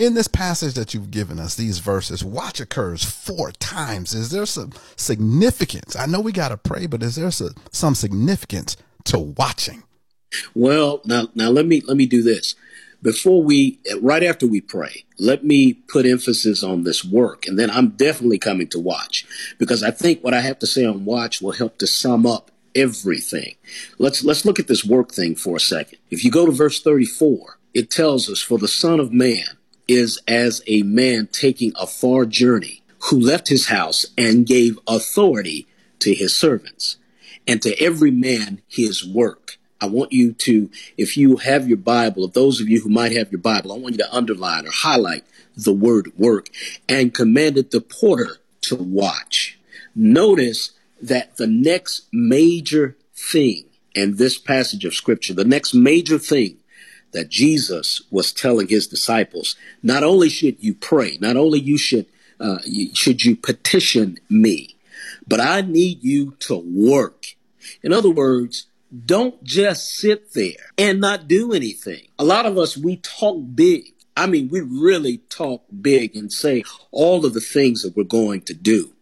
In 0.00 0.14
this 0.14 0.28
passage 0.28 0.72
that 0.76 0.94
you've 0.94 1.10
given 1.10 1.38
us, 1.38 1.56
these 1.56 1.78
verses, 1.78 2.24
watch 2.24 2.58
occurs 2.58 3.04
four 3.04 3.52
times. 3.52 4.14
Is 4.14 4.30
there 4.30 4.46
some 4.46 4.72
significance? 4.96 5.94
I 5.94 6.06
know 6.06 6.22
we 6.22 6.32
got 6.32 6.48
to 6.48 6.56
pray, 6.56 6.86
but 6.86 7.02
is 7.02 7.16
there 7.16 7.30
some 7.30 7.94
significance 7.94 8.78
to 9.04 9.18
watching? 9.18 9.82
Well, 10.54 11.02
now 11.04 11.28
now 11.34 11.50
let 11.50 11.66
me 11.66 11.82
let 11.82 11.98
me 11.98 12.06
do 12.06 12.22
this. 12.22 12.54
Before 13.02 13.42
we 13.42 13.78
right 14.00 14.22
after 14.22 14.46
we 14.46 14.62
pray, 14.62 15.04
let 15.18 15.44
me 15.44 15.74
put 15.74 16.06
emphasis 16.06 16.64
on 16.64 16.84
this 16.84 17.04
work 17.04 17.44
and 17.46 17.58
then 17.58 17.70
I'm 17.70 17.90
definitely 17.90 18.38
coming 18.38 18.68
to 18.68 18.80
watch 18.80 19.26
because 19.58 19.82
I 19.82 19.90
think 19.90 20.24
what 20.24 20.32
I 20.32 20.40
have 20.40 20.58
to 20.60 20.66
say 20.66 20.86
on 20.86 21.04
watch 21.04 21.42
will 21.42 21.52
help 21.52 21.76
to 21.76 21.86
sum 21.86 22.24
up 22.24 22.50
everything. 22.74 23.56
Let's 23.98 24.24
let's 24.24 24.46
look 24.46 24.58
at 24.58 24.66
this 24.66 24.82
work 24.82 25.12
thing 25.12 25.34
for 25.34 25.56
a 25.56 25.60
second. 25.60 25.98
If 26.10 26.24
you 26.24 26.30
go 26.30 26.46
to 26.46 26.52
verse 26.52 26.80
34, 26.80 27.58
it 27.74 27.90
tells 27.90 28.30
us 28.30 28.40
for 28.40 28.56
the 28.56 28.66
son 28.66 28.98
of 28.98 29.12
man 29.12 29.58
is 29.90 30.20
as 30.28 30.62
a 30.66 30.82
man 30.82 31.28
taking 31.32 31.72
a 31.78 31.86
far 31.86 32.24
journey 32.24 32.82
who 33.04 33.18
left 33.18 33.48
his 33.48 33.66
house 33.66 34.06
and 34.16 34.46
gave 34.46 34.78
authority 34.86 35.66
to 35.98 36.14
his 36.14 36.36
servants 36.36 36.96
and 37.46 37.60
to 37.62 37.76
every 37.82 38.10
man 38.10 38.62
his 38.68 39.06
work. 39.06 39.58
I 39.80 39.86
want 39.86 40.12
you 40.12 40.32
to, 40.32 40.70
if 40.96 41.16
you 41.16 41.36
have 41.38 41.66
your 41.66 41.78
Bible, 41.78 42.24
of 42.24 42.34
those 42.34 42.60
of 42.60 42.68
you 42.68 42.80
who 42.80 42.90
might 42.90 43.12
have 43.12 43.32
your 43.32 43.40
Bible, 43.40 43.72
I 43.72 43.78
want 43.78 43.94
you 43.94 44.04
to 44.04 44.14
underline 44.14 44.66
or 44.66 44.70
highlight 44.70 45.24
the 45.56 45.72
word 45.72 46.12
work 46.16 46.50
and 46.88 47.14
commanded 47.14 47.70
the 47.70 47.80
porter 47.80 48.36
to 48.62 48.76
watch. 48.76 49.58
Notice 49.94 50.72
that 51.02 51.36
the 51.36 51.46
next 51.46 52.02
major 52.12 52.96
thing 53.14 53.64
in 53.94 54.16
this 54.16 54.38
passage 54.38 54.84
of 54.84 54.94
scripture, 54.94 55.34
the 55.34 55.44
next 55.44 55.74
major 55.74 56.18
thing 56.18 56.59
that 57.12 57.28
Jesus 57.28 58.02
was 58.10 58.32
telling 58.32 58.68
his 58.68 58.86
disciples, 58.86 59.56
not 59.82 60.02
only 60.02 60.28
should 60.28 60.62
you 60.62 60.74
pray, 60.74 61.18
not 61.20 61.36
only 61.36 61.58
you 61.58 61.78
should, 61.78 62.06
uh, 62.38 62.58
should 62.94 63.24
you 63.24 63.36
petition 63.36 64.18
me, 64.28 64.76
but 65.26 65.40
I 65.40 65.60
need 65.60 66.02
you 66.02 66.36
to 66.40 66.56
work. 66.56 67.26
In 67.82 67.92
other 67.92 68.10
words, 68.10 68.66
don't 69.06 69.42
just 69.44 69.94
sit 69.94 70.32
there 70.32 70.72
and 70.76 71.00
not 71.00 71.28
do 71.28 71.52
anything. 71.52 72.08
A 72.18 72.24
lot 72.24 72.46
of 72.46 72.58
us, 72.58 72.76
we 72.76 72.96
talk 72.96 73.38
big. 73.54 73.94
I 74.16 74.26
mean, 74.26 74.48
we 74.48 74.60
really 74.60 75.18
talk 75.28 75.64
big 75.80 76.16
and 76.16 76.32
say 76.32 76.64
all 76.90 77.24
of 77.24 77.34
the 77.34 77.40
things 77.40 77.82
that 77.82 77.96
we're 77.96 78.04
going 78.04 78.42
to 78.42 78.54
do. 78.54 78.92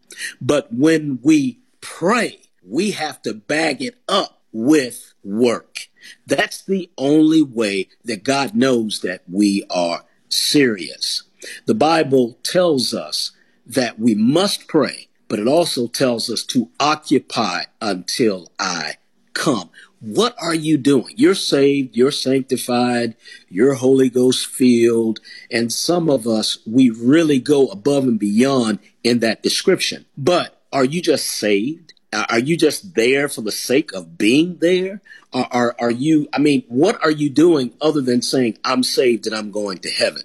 But 0.41 0.73
when 0.73 1.21
we 1.23 1.61
pray, 1.81 2.41
we 2.63 2.91
have 2.93 3.23
to 3.23 3.33
bag 3.33 3.81
it 3.83 3.97
up 4.09 4.38
with 4.53 5.15
work. 5.23 5.89
That's 6.27 6.63
the 6.63 6.91
only 6.97 7.43
way 7.43 7.89
that 8.05 8.25
God 8.25 8.55
knows 8.55 9.01
that 9.01 9.23
we 9.31 9.65
are 9.71 10.05
serious. 10.29 11.25
The 11.67 11.75
Bible 11.75 12.39
tells 12.43 12.95
us 12.95 13.33
that 13.67 13.99
we 13.99 14.15
must 14.15 14.67
pray, 14.67 15.09
but 15.29 15.39
it 15.39 15.47
also 15.47 15.87
tells 15.87 16.31
us 16.31 16.43
to 16.45 16.71
occupy 16.81 17.65
until 17.81 18.51
I 18.59 18.97
come. 19.35 19.71
What 20.01 20.37
are 20.41 20.55
you 20.55 20.79
doing? 20.79 21.15
You're 21.17 21.35
saved, 21.35 21.97
you're 21.97 22.13
sanctified, 22.13 23.17
you're 23.49 23.75
Holy 23.75 24.09
Ghost 24.09 24.47
filled, 24.47 25.21
and 25.51 25.73
some 25.73 26.09
of 26.09 26.27
us, 26.27 26.59
we 26.67 26.89
really 26.91 27.41
go 27.41 27.67
above 27.67 28.05
and 28.05 28.19
beyond 28.19 28.79
in 29.03 29.19
that 29.21 29.43
description. 29.43 30.07
But 30.17 30.63
are 30.73 30.85
you 30.85 31.03
just 31.03 31.27
saved? 31.27 31.88
Uh, 32.13 32.25
are 32.31 32.39
you 32.39 32.57
just 32.57 32.95
there 32.95 33.29
for 33.29 33.43
the 33.43 33.53
sake 33.53 33.93
of 33.93 34.17
being 34.17 34.57
there? 34.59 35.01
Are, 35.33 35.49
are, 35.51 35.77
are 35.79 35.91
you, 35.91 36.29
I 36.33 36.39
mean, 36.39 36.65
what 36.69 37.03
are 37.05 37.11
you 37.11 37.29
doing 37.29 37.75
other 37.81 38.01
than 38.01 38.23
saying, 38.23 38.59
I'm 38.65 38.83
saved 38.83 39.27
and 39.27 39.35
I'm 39.35 39.51
going 39.51 39.79
to 39.79 39.91
heaven? 39.91 40.23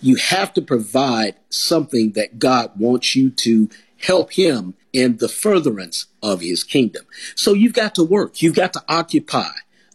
You 0.00 0.16
have 0.16 0.54
to 0.54 0.62
provide 0.62 1.34
something 1.50 2.12
that 2.12 2.38
God 2.38 2.72
wants 2.76 3.14
you 3.14 3.30
to 3.30 3.68
help 3.98 4.32
him 4.32 4.74
in 4.92 5.18
the 5.18 5.28
furtherance 5.28 6.06
of 6.22 6.40
his 6.40 6.64
kingdom. 6.64 7.04
So 7.34 7.52
you've 7.52 7.74
got 7.74 7.94
to 7.96 8.04
work. 8.04 8.40
You've 8.40 8.54
got 8.54 8.72
to 8.72 8.84
occupy 8.88 9.50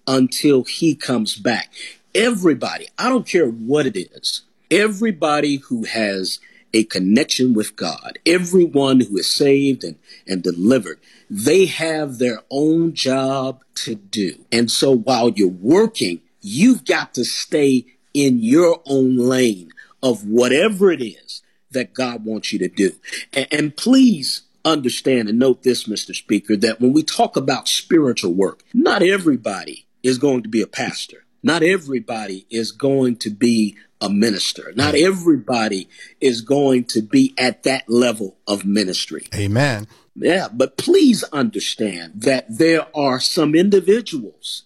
until 0.06 0.64
he 0.66 0.94
comes 0.94 1.36
back. 1.36 1.74
Everybody, 2.14 2.88
I 3.00 3.10
don't 3.10 3.28
care 3.28 3.48
what 3.48 3.88
it 3.88 3.98
is, 3.98 4.44
everybody 4.70 5.58
who 5.58 5.86
has 5.86 6.40
a 6.74 6.84
connection 6.84 7.54
with 7.54 7.76
God, 7.76 8.20
everyone 8.26 9.02
who 9.02 9.18
is 9.18 9.30
saved 9.30 9.84
and, 9.84 9.98
and 10.28 10.42
delivered, 10.42 11.00
they 11.30 11.66
have 11.68 12.18
their 12.18 12.42
own 12.50 12.94
job 12.94 13.64
to 13.76 13.96
do. 13.96 14.46
And 14.52 14.70
so 14.70 14.92
while 14.96 15.30
you're 15.30 15.48
working, 15.48 16.22
you've 16.42 16.86
got 16.86 17.14
to 17.16 17.24
stay 17.24 17.86
in 18.14 18.40
your 18.40 18.82
own 18.86 19.18
lane 19.18 19.72
of 20.02 20.28
whatever 20.28 20.92
it 20.92 21.02
is 21.02 21.42
that 21.72 21.94
God 21.94 22.26
wants 22.26 22.54
you 22.54 22.60
to 22.60 22.68
do. 22.68 22.94
And, 23.34 23.48
and 23.52 23.78
please 23.78 24.44
understand 24.66 25.30
and 25.30 25.40
note 25.40 25.64
this, 25.64 25.86
Mr. 25.86 26.16
Speaker, 26.16 26.56
that 26.58 26.80
when 26.80 26.94
we 26.94 27.04
talk 27.04 27.36
about 27.36 27.68
spiritual 27.68 28.34
work, 28.34 28.64
not 28.74 29.02
everybody 29.02 29.86
is 30.02 30.18
going 30.18 30.44
to 30.44 30.50
be 30.50 30.62
a 30.62 30.68
pastor. 30.68 31.23
Not 31.44 31.62
everybody 31.62 32.46
is 32.50 32.72
going 32.72 33.18
to 33.18 33.30
be 33.30 33.76
a 34.00 34.10
minister. 34.10 34.72
Not 34.76 34.96
everybody 34.96 35.90
is 36.22 36.42
going 36.42 36.86
to 36.86 37.02
be 37.02 37.34
at 37.38 37.64
that 37.64 37.90
level 37.90 38.38
of 38.48 38.66
ministry. 38.66 39.28
Amen. 39.36 39.88
Yeah, 40.16 40.48
but 40.52 40.78
please 40.78 41.24
understand 41.34 42.22
that 42.22 42.46
there 42.50 42.88
are 42.96 43.20
some 43.20 43.56
individuals 43.56 44.64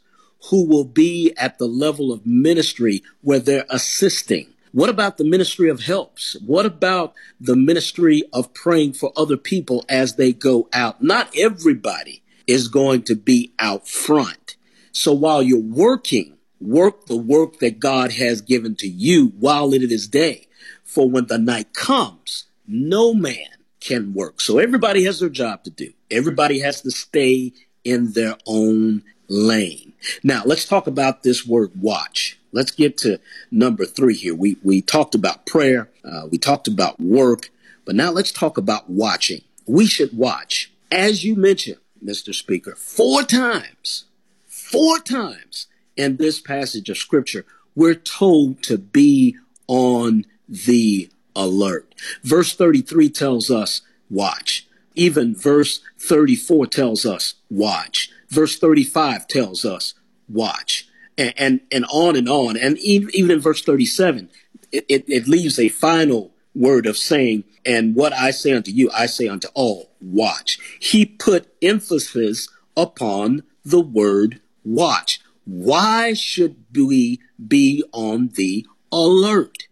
who 0.49 0.67
will 0.67 0.85
be 0.85 1.33
at 1.37 1.57
the 1.57 1.67
level 1.67 2.11
of 2.11 2.25
ministry 2.25 3.03
where 3.21 3.39
they're 3.39 3.65
assisting. 3.69 4.53
What 4.71 4.89
about 4.89 5.17
the 5.17 5.23
ministry 5.23 5.69
of 5.69 5.81
helps? 5.81 6.35
What 6.45 6.65
about 6.65 7.13
the 7.39 7.55
ministry 7.55 8.23
of 8.33 8.53
praying 8.53 8.93
for 8.93 9.11
other 9.15 9.37
people 9.37 9.83
as 9.89 10.15
they 10.15 10.33
go 10.33 10.69
out? 10.73 11.01
Not 11.01 11.31
everybody 11.35 12.21
is 12.45 12.67
going 12.67 13.03
to 13.03 13.15
be 13.15 13.53
out 13.57 13.87
front. 13.87 14.55
So 14.91 15.13
while 15.13 15.41
you're 15.41 15.59
working, 15.59 16.36
work 16.59 17.05
the 17.05 17.17
work 17.17 17.59
that 17.59 17.79
God 17.79 18.13
has 18.13 18.41
given 18.41 18.75
to 18.77 18.87
you 18.87 19.33
while 19.39 19.73
it 19.73 19.83
is 19.83 20.07
day. 20.07 20.47
For 20.83 21.09
when 21.09 21.27
the 21.27 21.37
night 21.37 21.73
comes, 21.73 22.45
no 22.67 23.13
man 23.13 23.57
can 23.79 24.13
work. 24.13 24.41
So 24.41 24.57
everybody 24.57 25.03
has 25.03 25.19
their 25.19 25.29
job 25.29 25.63
to 25.63 25.69
do. 25.69 25.93
Everybody 26.09 26.59
has 26.59 26.81
to 26.81 26.91
stay 26.91 27.53
in 27.83 28.13
their 28.13 28.35
own 28.45 29.03
lane. 29.27 29.93
Now 30.23 30.43
let's 30.45 30.65
talk 30.65 30.87
about 30.87 31.23
this 31.23 31.45
word 31.45 31.71
watch. 31.79 32.39
Let's 32.51 32.71
get 32.71 32.97
to 32.99 33.19
number 33.51 33.85
three 33.85 34.15
here. 34.15 34.33
We, 34.33 34.57
we 34.63 34.81
talked 34.81 35.15
about 35.15 35.45
prayer. 35.45 35.89
Uh, 36.03 36.27
we 36.31 36.37
talked 36.37 36.67
about 36.67 36.99
work, 36.99 37.49
but 37.85 37.95
now 37.95 38.11
let's 38.11 38.31
talk 38.31 38.57
about 38.57 38.89
watching. 38.89 39.41
We 39.65 39.85
should 39.85 40.17
watch. 40.17 40.71
As 40.91 41.23
you 41.23 41.35
mentioned, 41.35 41.77
Mr. 42.03 42.33
Speaker, 42.33 42.75
four 42.75 43.23
times, 43.23 44.05
four 44.47 44.99
times 44.99 45.67
in 45.97 46.17
this 46.17 46.39
passage 46.39 46.89
of 46.89 46.97
scripture, 46.97 47.45
we're 47.75 47.95
told 47.95 48.63
to 48.63 48.77
be 48.77 49.35
on 49.67 50.25
the 50.47 51.09
alert. 51.35 51.93
Verse 52.23 52.55
33 52.55 53.09
tells 53.09 53.51
us, 53.51 53.81
watch. 54.09 54.67
Even 54.95 55.35
verse 55.35 55.81
34 55.99 56.67
tells 56.67 57.05
us, 57.05 57.35
watch. 57.49 58.09
Verse 58.29 58.57
35 58.57 59.27
tells 59.27 59.65
us, 59.65 59.93
watch. 60.27 60.87
And, 61.17 61.33
and, 61.37 61.61
and 61.71 61.85
on 61.91 62.15
and 62.15 62.29
on. 62.29 62.57
And 62.57 62.77
even 62.79 63.31
in 63.31 63.39
verse 63.39 63.63
37, 63.63 64.29
it, 64.71 64.85
it, 64.87 65.05
it 65.07 65.27
leaves 65.27 65.59
a 65.59 65.69
final 65.69 66.31
word 66.55 66.85
of 66.85 66.97
saying, 66.97 67.43
and 67.65 67.95
what 67.95 68.13
I 68.13 68.31
say 68.31 68.53
unto 68.53 68.71
you, 68.71 68.89
I 68.91 69.05
say 69.05 69.27
unto 69.27 69.47
all, 69.53 69.91
watch. 70.01 70.57
He 70.79 71.05
put 71.05 71.53
emphasis 71.61 72.49
upon 72.75 73.43
the 73.63 73.81
word 73.81 74.41
watch. 74.63 75.21
Why 75.47 76.13
should 76.13 76.57
we 76.75 77.21
be 77.47 77.81
on 77.93 78.31
the 78.35 78.65
alert? 78.91 79.67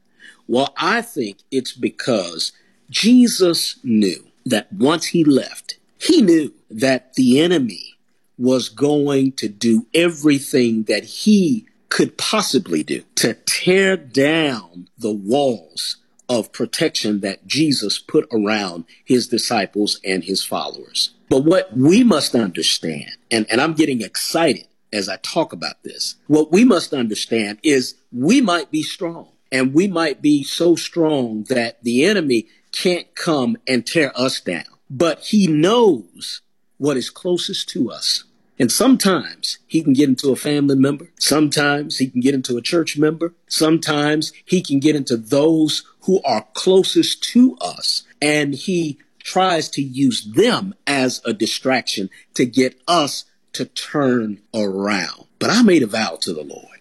Well, 0.47 0.73
I 0.77 1.01
think 1.01 1.39
it's 1.51 1.73
because 1.73 2.53
Jesus 2.89 3.77
knew 3.83 4.27
that 4.45 4.71
once 4.71 5.07
he 5.07 5.25
left, 5.25 5.77
he 5.99 6.21
knew 6.21 6.53
that 6.69 7.15
the 7.15 7.41
enemy 7.41 7.97
was 8.37 8.69
going 8.69 9.33
to 9.33 9.49
do 9.49 9.85
everything 9.93 10.83
that 10.83 11.03
he 11.03 11.67
could 11.89 12.17
possibly 12.17 12.81
do 12.81 13.03
to 13.15 13.33
tear 13.45 13.97
down 13.97 14.87
the 14.97 15.11
walls 15.11 15.97
of 16.29 16.53
protection 16.53 17.19
that 17.19 17.47
Jesus 17.47 17.99
put 17.99 18.27
around 18.31 18.85
his 19.03 19.27
disciples 19.27 19.99
and 20.05 20.23
his 20.23 20.43
followers. 20.43 21.11
But 21.29 21.43
what 21.43 21.75
we 21.75 22.03
must 22.03 22.33
understand, 22.33 23.11
and, 23.29 23.45
and 23.49 23.59
I'm 23.59 23.73
getting 23.73 24.01
excited 24.01 24.67
as 24.95 25.09
I 25.09 25.17
talk 25.17 25.53
about 25.53 25.83
this, 25.83 26.15
what 26.27 26.51
we 26.51 26.63
must 26.63 26.93
understand 26.93 27.59
is 27.63 27.95
we 28.11 28.41
might 28.41 28.71
be 28.71 28.81
strong 28.81 29.29
and 29.51 29.73
we 29.73 29.87
might 29.87 30.21
be 30.21 30.43
so 30.43 30.75
strong 30.75 31.43
that 31.49 31.83
the 31.83 32.05
enemy 32.05 32.47
can't 32.71 33.13
come 33.15 33.57
and 33.67 33.85
tear 33.85 34.11
us 34.19 34.39
down. 34.39 34.65
But 34.89 35.19
he 35.19 35.47
knows 35.47 36.41
what 36.77 36.97
is 36.97 37.09
closest 37.09 37.69
to 37.69 37.91
us. 37.91 38.23
And 38.57 38.71
sometimes 38.71 39.59
he 39.67 39.81
can 39.81 39.93
get 39.93 40.07
into 40.07 40.31
a 40.31 40.35
family 40.37 40.75
member. 40.75 41.11
Sometimes 41.19 41.97
he 41.97 42.07
can 42.07 42.21
get 42.21 42.33
into 42.33 42.57
a 42.57 42.61
church 42.61 42.97
member. 42.97 43.33
Sometimes 43.47 44.31
he 44.45 44.61
can 44.61 44.79
get 44.79 44.95
into 44.95 45.17
those 45.17 45.83
who 46.01 46.21
are 46.23 46.47
closest 46.53 47.21
to 47.33 47.57
us. 47.59 48.03
And 48.21 48.55
he 48.55 48.97
tries 49.19 49.67
to 49.69 49.81
use 49.81 50.23
them 50.23 50.73
as 50.87 51.21
a 51.25 51.33
distraction 51.33 52.09
to 52.35 52.45
get 52.45 52.79
us 52.87 53.25
to 53.55 53.65
turn 53.65 54.41
around. 54.53 55.25
But 55.39 55.49
I 55.49 55.61
made 55.61 55.83
a 55.83 55.87
vow 55.87 56.17
to 56.21 56.33
the 56.33 56.43
Lord 56.43 56.79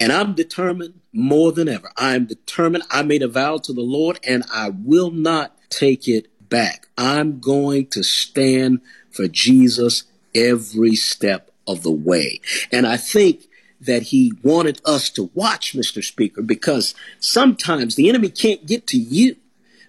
and 0.00 0.12
I'm 0.12 0.34
determined 0.34 1.00
more 1.12 1.52
than 1.52 1.68
ever. 1.68 1.90
I'm 1.96 2.26
determined. 2.26 2.84
I 2.90 3.02
made 3.02 3.22
a 3.22 3.28
vow 3.28 3.58
to 3.58 3.72
the 3.72 3.82
Lord 3.82 4.18
and 4.26 4.44
I 4.52 4.70
will 4.70 5.10
not 5.10 5.56
take 5.70 6.08
it 6.08 6.28
back. 6.48 6.88
I'm 6.98 7.40
going 7.40 7.86
to 7.88 8.02
stand 8.02 8.80
for 9.10 9.28
Jesus 9.28 10.04
every 10.34 10.96
step 10.96 11.50
of 11.66 11.82
the 11.82 11.92
way. 11.92 12.40
And 12.72 12.86
I 12.86 12.96
think 12.96 13.46
that 13.80 14.02
he 14.02 14.32
wanted 14.42 14.80
us 14.84 15.10
to 15.10 15.30
watch, 15.34 15.74
Mr. 15.74 16.02
Speaker, 16.02 16.42
because 16.42 16.94
sometimes 17.20 17.94
the 17.94 18.08
enemy 18.08 18.28
can't 18.28 18.66
get 18.66 18.86
to 18.88 18.98
you 18.98 19.36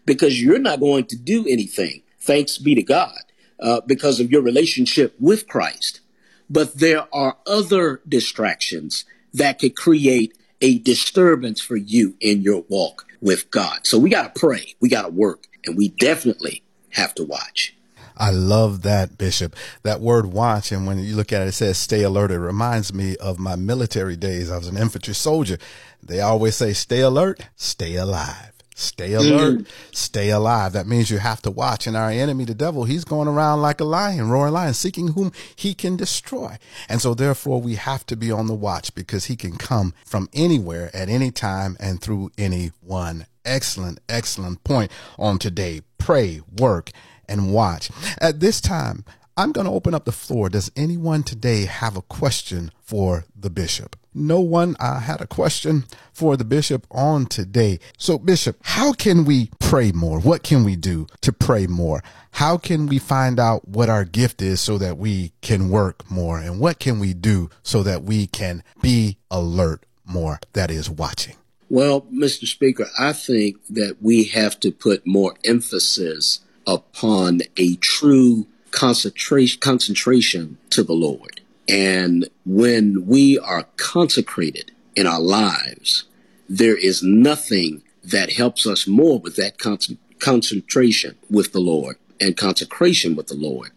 because 0.06 0.42
you're 0.42 0.60
not 0.60 0.80
going 0.80 1.06
to 1.06 1.16
do 1.16 1.46
anything. 1.48 2.04
Thanks 2.20 2.58
be 2.58 2.76
to 2.76 2.84
God 2.84 3.20
uh, 3.60 3.82
because 3.86 4.20
of 4.20 4.32
your 4.32 4.42
relationship 4.42 5.16
with 5.20 5.48
Christ. 5.48 6.02
But 6.50 6.76
there 6.76 7.08
are 7.14 7.38
other 7.46 8.02
distractions 8.08 9.06
that 9.34 9.60
could 9.60 9.76
create 9.76 10.38
a 10.62 10.80
disturbance 10.80 11.60
for 11.62 11.76
you 11.76 12.16
in 12.20 12.42
your 12.42 12.64
walk 12.70 13.06
with 13.22 13.52
God. 13.52 13.86
So 13.86 13.98
we 13.98 14.10
got 14.10 14.34
to 14.34 14.40
pray, 14.40 14.76
we 14.80 14.90
got 14.90 15.04
to 15.04 15.10
work, 15.10 15.48
and 15.66 15.78
we 15.78 15.90
definitely 15.90 16.64
have 16.92 17.14
to 17.16 17.24
watch. 17.24 17.76
I 18.18 18.32
love 18.32 18.84
that, 18.84 19.18
Bishop. 19.18 19.56
That 19.84 20.00
word 20.00 20.28
watch, 20.28 20.72
and 20.72 20.88
when 20.88 21.00
you 21.00 21.16
look 21.16 21.34
at 21.34 21.42
it, 21.42 21.50
it 21.50 21.52
says 21.52 21.78
stay 21.78 22.04
alert. 22.04 22.32
It 22.32 22.40
reminds 22.40 22.94
me 22.94 23.18
of 23.18 23.40
my 23.40 23.58
military 23.58 24.16
days. 24.16 24.50
I 24.50 24.58
was 24.58 24.70
an 24.70 24.78
infantry 24.78 25.14
soldier. 25.14 25.58
They 26.02 26.22
always 26.22 26.56
say 26.56 26.72
stay 26.72 27.02
alert, 27.02 27.50
stay 27.56 27.96
alive. 27.96 28.55
Stay 28.78 29.14
alert, 29.14 29.60
mm. 29.60 29.68
stay 29.94 30.30
alive. 30.30 30.74
That 30.74 30.86
means 30.86 31.10
you 31.10 31.20
have 31.20 31.42
to 31.44 31.50
watch. 31.50 31.88
And 31.88 31.96
our 31.96 32.10
enemy, 32.10 32.44
the 32.44 32.54
devil, 32.54 32.84
he's 32.84 33.06
going 33.06 33.30
around 33.30 33.62
like 33.62 33.80
a 33.80 33.86
lion, 33.86 34.30
roaring 34.30 34.52
lion, 34.52 34.74
seeking 34.74 35.10
whom 35.10 35.32
he 35.56 35.74
can 35.74 35.96
destroy. 35.96 36.58
And 36.90 37.02
so 37.02 37.14
therefore 37.14 37.62
we 37.62 37.76
have 37.76 38.06
to 38.08 38.18
be 38.18 38.34
on 38.34 38.48
the 38.48 38.54
watch 38.54 38.94
because 38.94 39.26
he 39.26 39.38
can 39.38 39.56
come 39.56 39.94
from 40.06 40.28
anywhere 40.34 40.94
at 40.94 41.08
any 41.08 41.32
time 41.32 41.78
and 41.80 42.02
through 42.02 42.32
anyone. 42.38 43.28
Excellent, 43.46 44.02
excellent 44.10 44.62
point 44.66 44.92
on 45.18 45.40
today. 45.40 45.80
Pray, 45.98 46.42
work, 46.60 46.92
and 47.30 47.54
watch. 47.54 47.90
At 48.20 48.42
this 48.42 48.60
time, 48.60 49.06
I'm 49.38 49.54
going 49.54 49.68
to 49.68 49.74
open 49.74 49.94
up 49.94 50.04
the 50.04 50.12
floor. 50.12 50.50
Does 50.50 50.70
anyone 50.76 51.24
today 51.24 51.64
have 51.64 51.96
a 51.96 52.02
question 52.02 52.72
for 52.84 53.24
the 53.34 53.50
bishop? 53.50 53.96
No 54.16 54.40
one 54.40 54.78
uh, 54.80 55.02
had 55.02 55.20
a 55.20 55.28
question 55.28 55.84
for 56.14 56.38
the 56.38 56.46
bishop 56.46 56.88
on 56.90 57.26
today. 57.26 57.80
So, 57.98 58.18
Bishop, 58.18 58.58
how 58.62 58.94
can 58.94 59.26
we 59.26 59.50
pray 59.60 59.92
more? 59.92 60.20
What 60.20 60.42
can 60.42 60.64
we 60.64 60.78
do 60.78 61.08
to 61.22 61.34
pray 61.34 61.68
more? 61.68 62.02
How 62.32 62.58
can 62.58 62.88
we 62.88 62.98
find 62.98 63.40
out 63.40 63.68
what 63.68 63.90
our 63.90 64.06
gift 64.06 64.42
is 64.42 64.62
so 64.62 64.78
that 64.78 64.98
we 64.98 65.34
can 65.42 65.70
work 65.70 66.10
more? 66.10 66.40
And 66.40 66.60
what 66.60 66.80
can 66.80 67.00
we 67.00 67.14
do 67.14 67.50
so 67.62 67.84
that 67.84 68.04
we 68.04 68.28
can 68.28 68.64
be 68.82 69.18
alert 69.30 69.86
more? 70.06 70.40
That 70.54 70.72
is 70.72 70.90
watching. 70.90 71.36
Well, 71.70 72.02
Mr. 72.04 72.46
Speaker, 72.46 72.88
I 72.98 73.12
think 73.12 73.58
that 73.70 73.98
we 74.02 74.26
have 74.26 74.60
to 74.62 74.72
put 74.72 75.06
more 75.06 75.36
emphasis 75.44 76.40
upon 76.66 77.42
a 77.58 77.76
true 77.76 78.48
concentration, 78.72 79.60
concentration 79.60 80.58
to 80.70 80.84
the 80.84 80.94
Lord. 80.94 81.42
And 81.68 82.30
when 82.46 83.06
we 83.06 83.40
are 83.40 83.68
consecrated 83.78 84.72
in 84.96 85.08
our 85.08 85.20
lives, 85.20 86.06
there 86.48 86.78
is 86.78 87.02
nothing 87.02 87.82
that 88.04 88.34
helps 88.34 88.68
us 88.68 88.88
more 88.88 89.20
with 89.20 89.36
that 89.36 89.58
con- 89.58 89.98
concentration 90.20 91.18
with 91.30 91.54
the 91.54 91.60
Lord 91.60 91.98
and 92.22 92.38
consecration 92.38 93.16
with 93.16 93.28
the 93.28 93.36
Lord, 93.36 93.72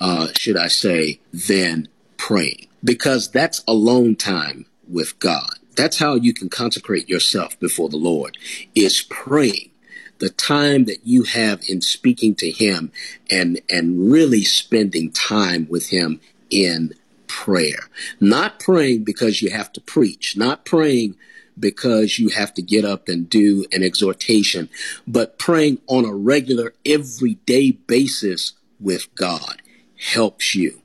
uh, 0.00 0.28
should 0.36 0.56
I 0.56 0.68
say, 0.68 1.20
than 1.32 1.88
praying. 2.16 2.68
Because 2.82 3.30
that's 3.30 3.62
alone 3.68 4.16
time 4.16 4.66
with 4.88 5.18
God. 5.18 5.50
That's 5.76 5.98
how 5.98 6.14
you 6.14 6.32
can 6.32 6.48
consecrate 6.48 7.08
yourself 7.08 7.58
before 7.60 7.90
the 7.90 7.98
Lord, 7.98 8.38
is 8.74 9.02
praying 9.02 9.70
the 10.18 10.30
time 10.30 10.86
that 10.86 11.06
you 11.06 11.24
have 11.24 11.60
in 11.68 11.80
speaking 11.82 12.34
to 12.36 12.50
him 12.50 12.90
and 13.30 13.60
and 13.68 14.10
really 14.10 14.42
spending 14.42 15.10
time 15.12 15.66
with 15.68 15.90
him 15.90 16.20
in 16.50 16.94
prayer 17.36 17.90
not 18.18 18.58
praying 18.58 19.04
because 19.04 19.42
you 19.42 19.50
have 19.50 19.70
to 19.70 19.80
preach 19.80 20.36
not 20.38 20.64
praying 20.64 21.14
because 21.58 22.18
you 22.18 22.30
have 22.30 22.54
to 22.54 22.62
get 22.62 22.82
up 22.82 23.08
and 23.08 23.28
do 23.28 23.66
an 23.72 23.82
exhortation 23.82 24.70
but 25.06 25.38
praying 25.38 25.78
on 25.86 26.06
a 26.06 26.14
regular 26.14 26.72
everyday 26.86 27.70
basis 27.70 28.54
with 28.80 29.14
God 29.14 29.60
helps 29.98 30.54
you 30.54 30.80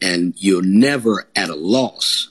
and 0.00 0.32
you're 0.38 0.62
never 0.62 1.28
at 1.36 1.50
a 1.50 1.54
loss 1.54 2.30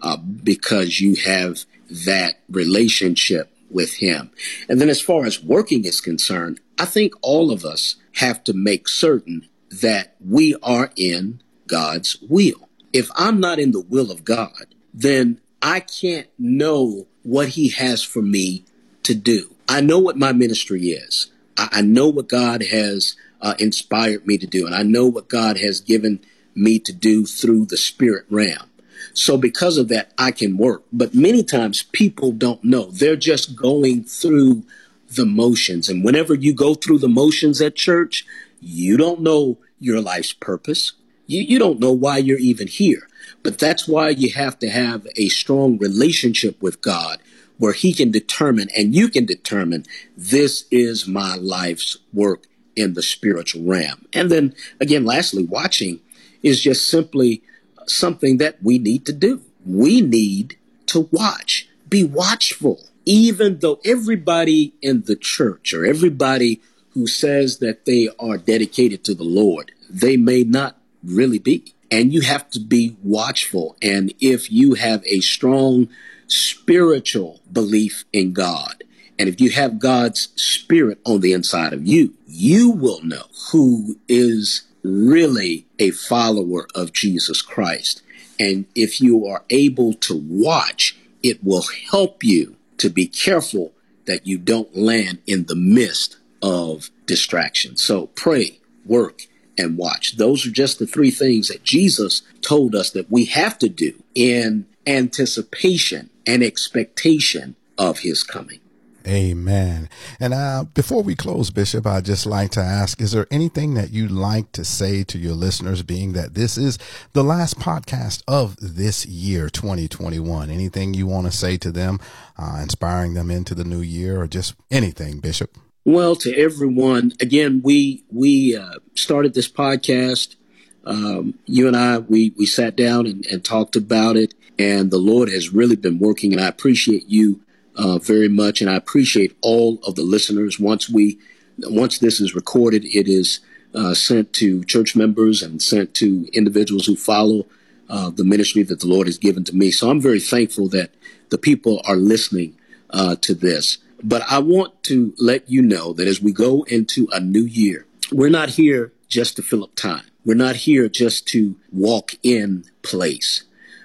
uh, 0.00 0.16
because 0.16 1.00
you 1.00 1.14
have 1.16 1.64
that 1.90 2.36
relationship 2.48 3.52
with 3.70 3.94
him. 3.94 4.30
And 4.68 4.80
then 4.80 4.88
as 4.88 5.00
far 5.00 5.26
as 5.26 5.42
working 5.42 5.84
is 5.84 6.00
concerned, 6.00 6.60
I 6.78 6.86
think 6.86 7.12
all 7.22 7.52
of 7.52 7.64
us 7.64 7.96
have 8.16 8.42
to 8.44 8.52
make 8.52 8.88
certain 8.88 9.48
that 9.70 10.16
we 10.26 10.56
are 10.62 10.90
in 10.96 11.42
God's 11.66 12.16
will. 12.22 12.69
If 12.92 13.10
I'm 13.14 13.40
not 13.40 13.58
in 13.58 13.72
the 13.72 13.80
will 13.80 14.10
of 14.10 14.24
God, 14.24 14.66
then 14.92 15.40
I 15.62 15.80
can't 15.80 16.28
know 16.38 17.06
what 17.22 17.50
he 17.50 17.68
has 17.68 18.02
for 18.02 18.22
me 18.22 18.64
to 19.02 19.14
do. 19.14 19.54
I 19.68 19.80
know 19.80 19.98
what 19.98 20.16
my 20.16 20.32
ministry 20.32 20.88
is. 20.88 21.30
I, 21.56 21.68
I 21.72 21.80
know 21.82 22.08
what 22.08 22.28
God 22.28 22.62
has 22.62 23.16
uh, 23.40 23.54
inspired 23.58 24.26
me 24.26 24.38
to 24.38 24.46
do, 24.46 24.66
and 24.66 24.74
I 24.74 24.82
know 24.82 25.06
what 25.06 25.28
God 25.28 25.58
has 25.58 25.80
given 25.80 26.20
me 26.54 26.78
to 26.80 26.92
do 26.92 27.26
through 27.26 27.66
the 27.66 27.76
spirit 27.76 28.26
realm. 28.30 28.70
So 29.14 29.36
because 29.36 29.76
of 29.76 29.88
that, 29.88 30.12
I 30.18 30.30
can 30.30 30.56
work. 30.56 30.82
But 30.92 31.14
many 31.14 31.42
times 31.42 31.82
people 31.82 32.32
don't 32.32 32.62
know. 32.64 32.90
They're 32.90 33.16
just 33.16 33.56
going 33.56 34.04
through 34.04 34.64
the 35.10 35.26
motions. 35.26 35.88
And 35.88 36.04
whenever 36.04 36.34
you 36.34 36.52
go 36.52 36.74
through 36.74 36.98
the 36.98 37.08
motions 37.08 37.60
at 37.60 37.74
church, 37.74 38.24
you 38.60 38.96
don't 38.96 39.20
know 39.20 39.58
your 39.78 40.00
life's 40.00 40.32
purpose. 40.32 40.92
You, 41.30 41.42
you 41.42 41.58
don't 41.58 41.80
know 41.80 41.92
why 41.92 42.18
you're 42.18 42.38
even 42.38 42.66
here. 42.66 43.06
But 43.42 43.58
that's 43.58 43.88
why 43.88 44.10
you 44.10 44.30
have 44.32 44.58
to 44.58 44.68
have 44.68 45.06
a 45.16 45.28
strong 45.28 45.78
relationship 45.78 46.60
with 46.60 46.82
God 46.82 47.18
where 47.58 47.72
he 47.72 47.92
can 47.92 48.10
determine 48.10 48.68
and 48.76 48.94
you 48.94 49.08
can 49.08 49.26
determine 49.26 49.86
this 50.16 50.64
is 50.70 51.06
my 51.06 51.36
life's 51.36 51.98
work 52.12 52.44
in 52.74 52.94
the 52.94 53.02
spiritual 53.02 53.62
realm. 53.62 54.06
And 54.12 54.30
then 54.30 54.54
again, 54.80 55.04
lastly, 55.04 55.44
watching 55.44 56.00
is 56.42 56.60
just 56.60 56.88
simply 56.88 57.42
something 57.86 58.38
that 58.38 58.62
we 58.62 58.78
need 58.78 59.06
to 59.06 59.12
do. 59.12 59.42
We 59.64 60.00
need 60.00 60.56
to 60.86 61.08
watch, 61.12 61.68
be 61.88 62.02
watchful, 62.02 62.80
even 63.04 63.58
though 63.58 63.80
everybody 63.84 64.74
in 64.80 65.02
the 65.02 65.16
church 65.16 65.72
or 65.74 65.84
everybody 65.84 66.60
who 66.90 67.06
says 67.06 67.58
that 67.58 67.84
they 67.84 68.08
are 68.18 68.38
dedicated 68.38 69.04
to 69.04 69.14
the 69.14 69.24
Lord, 69.24 69.72
they 69.88 70.16
may 70.16 70.44
not 70.44 70.79
really 71.02 71.38
be. 71.38 71.74
And 71.90 72.12
you 72.12 72.20
have 72.20 72.48
to 72.50 72.60
be 72.60 72.96
watchful. 73.02 73.76
And 73.82 74.14
if 74.20 74.50
you 74.52 74.74
have 74.74 75.04
a 75.06 75.20
strong 75.20 75.88
spiritual 76.28 77.40
belief 77.52 78.04
in 78.12 78.32
God, 78.32 78.84
and 79.18 79.28
if 79.28 79.40
you 79.40 79.50
have 79.50 79.78
God's 79.78 80.28
spirit 80.36 80.98
on 81.04 81.20
the 81.20 81.32
inside 81.32 81.72
of 81.72 81.86
you, 81.86 82.14
you 82.26 82.70
will 82.70 83.02
know 83.02 83.24
who 83.50 83.98
is 84.08 84.62
really 84.82 85.66
a 85.78 85.90
follower 85.90 86.66
of 86.74 86.92
Jesus 86.92 87.42
Christ. 87.42 88.02
And 88.38 88.64
if 88.74 89.00
you 89.00 89.26
are 89.26 89.44
able 89.50 89.92
to 89.94 90.16
watch, 90.16 90.96
it 91.22 91.44
will 91.44 91.64
help 91.90 92.24
you 92.24 92.56
to 92.78 92.88
be 92.88 93.06
careful 93.06 93.72
that 94.06 94.26
you 94.26 94.38
don't 94.38 94.74
land 94.74 95.18
in 95.26 95.44
the 95.44 95.54
midst 95.54 96.16
of 96.42 96.88
distraction. 97.04 97.76
So 97.76 98.06
pray, 98.06 98.60
work, 98.86 99.26
and 99.60 99.76
watch. 99.76 100.16
Those 100.16 100.46
are 100.46 100.50
just 100.50 100.78
the 100.78 100.86
three 100.86 101.10
things 101.10 101.48
that 101.48 101.62
Jesus 101.62 102.22
told 102.40 102.74
us 102.74 102.90
that 102.90 103.10
we 103.10 103.26
have 103.26 103.58
to 103.58 103.68
do 103.68 104.02
in 104.14 104.66
anticipation 104.86 106.10
and 106.26 106.42
expectation 106.42 107.54
of 107.78 108.00
his 108.00 108.22
coming. 108.22 108.60
Amen. 109.06 109.88
And 110.18 110.34
uh, 110.34 110.64
before 110.74 111.02
we 111.02 111.14
close, 111.14 111.50
Bishop, 111.50 111.86
I'd 111.86 112.04
just 112.04 112.26
like 112.26 112.50
to 112.52 112.60
ask 112.60 113.00
Is 113.00 113.12
there 113.12 113.26
anything 113.30 113.74
that 113.74 113.90
you'd 113.90 114.10
like 114.10 114.52
to 114.52 114.64
say 114.64 115.04
to 115.04 115.18
your 115.18 115.32
listeners, 115.32 115.82
being 115.82 116.12
that 116.12 116.34
this 116.34 116.58
is 116.58 116.78
the 117.14 117.24
last 117.24 117.58
podcast 117.58 118.22
of 118.28 118.56
this 118.60 119.06
year, 119.06 119.48
2021? 119.48 120.50
Anything 120.50 120.92
you 120.92 121.06
want 121.06 121.26
to 121.26 121.32
say 121.32 121.56
to 121.58 121.72
them, 121.72 121.98
uh, 122.38 122.58
inspiring 122.62 123.14
them 123.14 123.30
into 123.30 123.54
the 123.54 123.64
new 123.64 123.80
year, 123.80 124.20
or 124.20 124.26
just 124.26 124.54
anything, 124.70 125.20
Bishop? 125.20 125.56
Well, 125.84 126.14
to 126.16 126.36
everyone, 126.36 127.12
again, 127.20 127.62
we 127.64 128.04
we 128.12 128.54
uh, 128.54 128.74
started 128.94 129.32
this 129.32 129.50
podcast. 129.50 130.36
Um, 130.84 131.38
you 131.46 131.66
and 131.66 131.76
I, 131.76 131.98
we 131.98 132.34
we 132.36 132.44
sat 132.44 132.76
down 132.76 133.06
and, 133.06 133.24
and 133.26 133.42
talked 133.42 133.76
about 133.76 134.16
it, 134.16 134.34
and 134.58 134.90
the 134.90 134.98
Lord 134.98 135.30
has 135.30 135.54
really 135.54 135.76
been 135.76 135.98
working, 135.98 136.32
and 136.32 136.40
I 136.40 136.48
appreciate 136.48 137.08
you 137.08 137.40
uh, 137.76 137.98
very 137.98 138.28
much, 138.28 138.60
and 138.60 138.68
I 138.68 138.76
appreciate 138.76 139.34
all 139.40 139.78
of 139.86 139.94
the 139.94 140.02
listeners. 140.02 140.60
Once 140.60 140.90
we, 140.90 141.18
once 141.58 141.98
this 141.98 142.20
is 142.20 142.34
recorded, 142.34 142.84
it 142.84 143.08
is 143.08 143.40
uh, 143.74 143.94
sent 143.94 144.34
to 144.34 144.62
church 144.64 144.94
members 144.94 145.42
and 145.42 145.62
sent 145.62 145.94
to 145.94 146.28
individuals 146.34 146.84
who 146.84 146.96
follow 146.96 147.46
uh, 147.88 148.10
the 148.10 148.24
ministry 148.24 148.62
that 148.64 148.80
the 148.80 148.86
Lord 148.86 149.06
has 149.06 149.16
given 149.16 149.44
to 149.44 149.56
me. 149.56 149.70
So 149.70 149.88
I'm 149.88 150.00
very 150.00 150.20
thankful 150.20 150.68
that 150.68 150.90
the 151.30 151.38
people 151.38 151.80
are 151.86 151.96
listening 151.96 152.54
uh, 152.90 153.16
to 153.22 153.34
this. 153.34 153.78
But 154.02 154.22
I 154.28 154.38
want 154.38 154.82
to 154.84 155.14
let 155.18 155.50
you 155.50 155.62
know 155.62 155.92
that 155.92 156.08
as 156.08 156.20
we 156.20 156.32
go 156.32 156.62
into 156.64 157.08
a 157.12 157.20
new 157.20 157.44
year, 157.44 157.86
we're 158.12 158.30
not 158.30 158.50
here 158.50 158.92
just 159.08 159.36
to 159.36 159.42
fill 159.42 159.64
up 159.64 159.74
time. 159.74 160.04
We're 160.24 160.34
not 160.34 160.56
here 160.56 160.88
just 160.88 161.26
to 161.28 161.56
walk 161.72 162.12
in 162.22 162.64
place, 162.82 163.44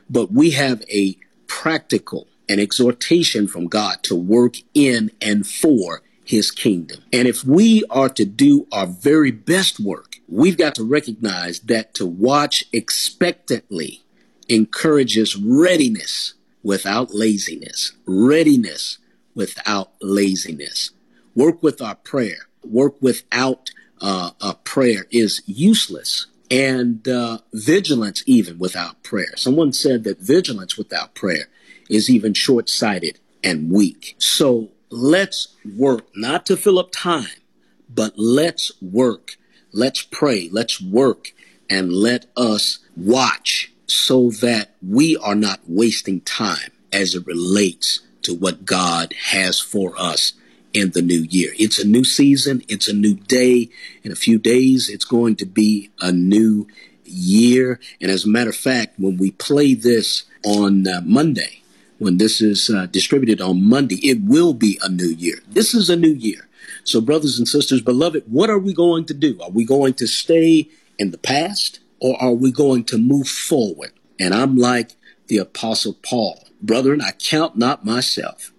but 0.10 0.32
we 0.32 0.52
have 0.52 0.84
a 0.90 1.18
practical 1.48 2.28
an 2.48 2.60
exhortation 2.60 3.48
from 3.48 3.66
God 3.66 4.04
to 4.04 4.16
work 4.16 4.58
in 4.76 5.10
and 5.20 5.48
for 5.48 6.04
his 6.24 6.52
kingdom. 6.52 7.04
And 7.12 7.28
if 7.28 7.44
we 7.44 7.84
are 7.90 8.10
to 8.10 8.24
do 8.24 8.68
our 8.72 8.86
very 8.86 9.32
best 9.32 9.80
work 9.80 10.16
we've 10.28 10.58
got 10.58 10.76
to 10.76 10.84
recognize 10.84 11.60
that 11.62 11.94
to 11.96 12.06
watch 12.06 12.66
expectantly 12.74 14.04
encourages 14.50 15.36
readiness 15.36 16.34
without 16.64 17.14
laziness. 17.14 17.94
Readiness 18.06 18.98
without 19.36 19.92
laziness. 20.02 20.92
Work 21.36 21.62
with 21.62 21.82
our 21.82 21.96
prayer. 21.96 22.48
Work 22.64 22.96
without 23.02 23.70
uh, 24.02 24.32
a 24.42 24.56
prayer 24.56 25.06
is 25.12 25.42
useless. 25.46 26.28
And 26.50 27.08
uh, 27.08 27.40
vigilance, 27.54 28.24
even 28.26 28.60
without 28.60 29.04
prayer. 29.04 29.36
Someone 29.36 29.74
said 29.74 30.04
that 30.04 30.20
vigilance 30.20 30.78
without 30.78 31.16
prayer 31.16 31.48
is 31.90 32.10
even 32.10 32.34
short 32.34 32.70
sighted 32.70 33.20
and 33.44 33.72
weak. 33.72 34.16
So 34.20 34.70
let's 34.90 35.56
work 35.78 36.08
not 36.16 36.46
to 36.48 36.58
fill 36.58 36.80
up 36.80 36.92
time, 36.92 37.42
but 37.90 38.14
let's 38.18 38.72
work. 38.82 39.38
Let's 39.72 40.04
pray. 40.04 40.50
Let's 40.52 40.82
work 40.82 41.34
and 41.70 41.92
let 41.92 42.28
us 42.38 42.80
watch 42.96 43.72
so 43.88 44.30
that 44.30 44.76
we 44.82 45.18
are 45.18 45.36
not 45.36 45.62
wasting 45.68 46.22
time 46.22 46.72
as 46.92 47.16
it 47.16 47.26
relates 47.26 48.02
to 48.26 48.34
what 48.34 48.66
God 48.66 49.14
has 49.32 49.60
for 49.60 49.94
us 49.98 50.34
in 50.74 50.92
the 50.92 51.02
new 51.02 51.22
year. 51.22 51.54
It's 51.58 51.80
a 51.80 51.88
new 51.88 52.04
season. 52.04 52.62
It's 52.68 52.88
a 52.88 52.94
new 52.94 53.16
day. 53.16 53.70
In 54.04 54.12
a 54.12 54.16
few 54.16 54.38
days, 54.38 54.90
it's 54.90 55.06
going 55.06 55.38
to 55.38 55.46
be 55.46 55.90
a 56.02 56.12
new 56.12 56.68
year. 57.06 57.80
And 58.02 58.12
as 58.12 58.26
a 58.26 58.30
matter 58.30 58.50
of 58.50 58.56
fact, 58.56 59.00
when 59.00 59.18
we 59.18 59.32
play 59.32 59.74
this 59.74 60.24
on 60.44 60.88
uh, 60.88 61.02
Monday, 61.06 61.62
when 61.98 62.18
this 62.18 62.42
is 62.42 62.70
uh, 62.70 62.88
distributed 62.88 63.40
on 63.40 63.64
Monday, 63.64 63.96
it 64.08 64.22
will 64.22 64.54
be 64.54 64.80
a 64.84 64.90
new 64.90 65.14
year. 65.18 65.38
This 65.48 65.74
is 65.74 65.90
a 65.90 65.96
new 65.96 66.14
year. 66.14 66.48
So, 66.84 67.00
brothers 67.00 67.38
and 67.40 67.48
sisters, 67.48 67.82
beloved, 67.82 68.24
what 68.28 68.50
are 68.50 68.60
we 68.60 68.74
going 68.74 69.06
to 69.06 69.14
do? 69.14 69.40
Are 69.42 69.50
we 69.50 69.66
going 69.66 69.94
to 69.96 70.08
stay 70.08 70.68
in 71.00 71.12
the 71.12 71.18
past 71.18 71.80
or 72.00 72.22
are 72.22 72.34
we 72.34 72.52
going 72.52 72.84
to 72.86 72.98
move 72.98 73.28
forward? 73.28 73.94
And 74.20 74.34
I'm 74.34 74.58
like 74.58 74.96
the 75.28 75.38
Apostle 75.38 75.94
Paul. 76.04 76.45
Brethren, 76.66 77.02
I 77.02 77.12
count 77.12 77.56
not 77.56 77.86
myself 77.86 78.52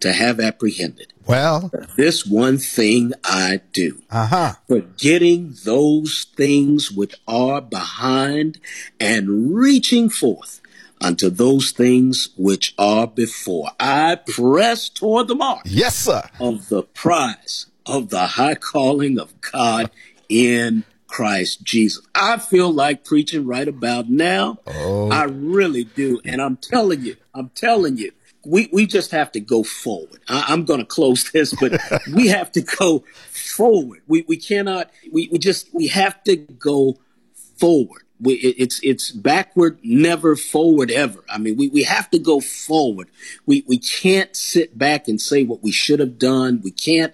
to 0.00 0.12
have 0.12 0.40
apprehended. 0.40 1.12
Well, 1.26 1.70
this 1.96 2.26
one 2.26 2.58
thing 2.58 3.12
I 3.24 3.60
do, 3.72 4.02
uh-huh. 4.10 4.54
forgetting 4.66 5.54
those 5.64 6.26
things 6.36 6.90
which 6.90 7.14
are 7.28 7.60
behind 7.60 8.58
and 8.98 9.54
reaching 9.54 10.10
forth 10.10 10.60
unto 11.00 11.30
those 11.30 11.70
things 11.70 12.30
which 12.36 12.74
are 12.78 13.06
before. 13.06 13.70
I 13.78 14.16
press 14.16 14.88
toward 14.88 15.28
the 15.28 15.34
mark. 15.34 15.60
Yes, 15.64 15.96
sir. 15.96 16.22
Of 16.40 16.68
the 16.68 16.82
prize 16.82 17.66
of 17.86 18.10
the 18.10 18.26
high 18.26 18.54
calling 18.54 19.18
of 19.18 19.40
God 19.40 19.90
in 20.28 20.84
Christ 21.12 21.62
Jesus. 21.62 22.02
I 22.14 22.38
feel 22.38 22.72
like 22.72 23.04
preaching 23.04 23.46
right 23.46 23.68
about 23.68 24.08
now. 24.08 24.58
Oh. 24.66 25.10
I 25.10 25.24
really 25.24 25.84
do. 25.84 26.22
And 26.24 26.40
I'm 26.40 26.56
telling 26.56 27.02
you, 27.02 27.16
I'm 27.34 27.50
telling 27.50 27.98
you, 27.98 28.12
we, 28.46 28.70
we 28.72 28.86
just 28.86 29.10
have 29.10 29.30
to 29.32 29.40
go 29.40 29.62
forward. 29.62 30.22
I, 30.26 30.54
am 30.54 30.64
going 30.64 30.80
to 30.80 30.86
close 30.86 31.30
this, 31.30 31.54
but 31.60 31.78
we 32.14 32.28
have 32.28 32.50
to 32.52 32.62
go 32.62 33.04
forward. 33.30 34.00
We, 34.08 34.24
we 34.26 34.38
cannot, 34.38 34.90
we, 35.12 35.28
we 35.30 35.38
just, 35.38 35.68
we 35.74 35.88
have 35.88 36.24
to 36.24 36.36
go 36.36 36.96
forward. 37.58 38.04
We, 38.18 38.34
it's 38.34 38.78
it's 38.84 39.10
backward, 39.10 39.80
never 39.82 40.36
forward, 40.36 40.92
ever. 40.92 41.24
I 41.28 41.38
mean, 41.38 41.56
we, 41.56 41.68
we 41.68 41.82
have 41.82 42.08
to 42.10 42.20
go 42.20 42.38
forward. 42.40 43.08
We 43.46 43.64
we 43.66 43.78
can't 43.78 44.36
sit 44.36 44.78
back 44.78 45.08
and 45.08 45.20
say 45.20 45.42
what 45.42 45.60
we 45.60 45.72
should 45.72 45.98
have 45.98 46.20
done. 46.20 46.60
We 46.62 46.70
can't 46.70 47.12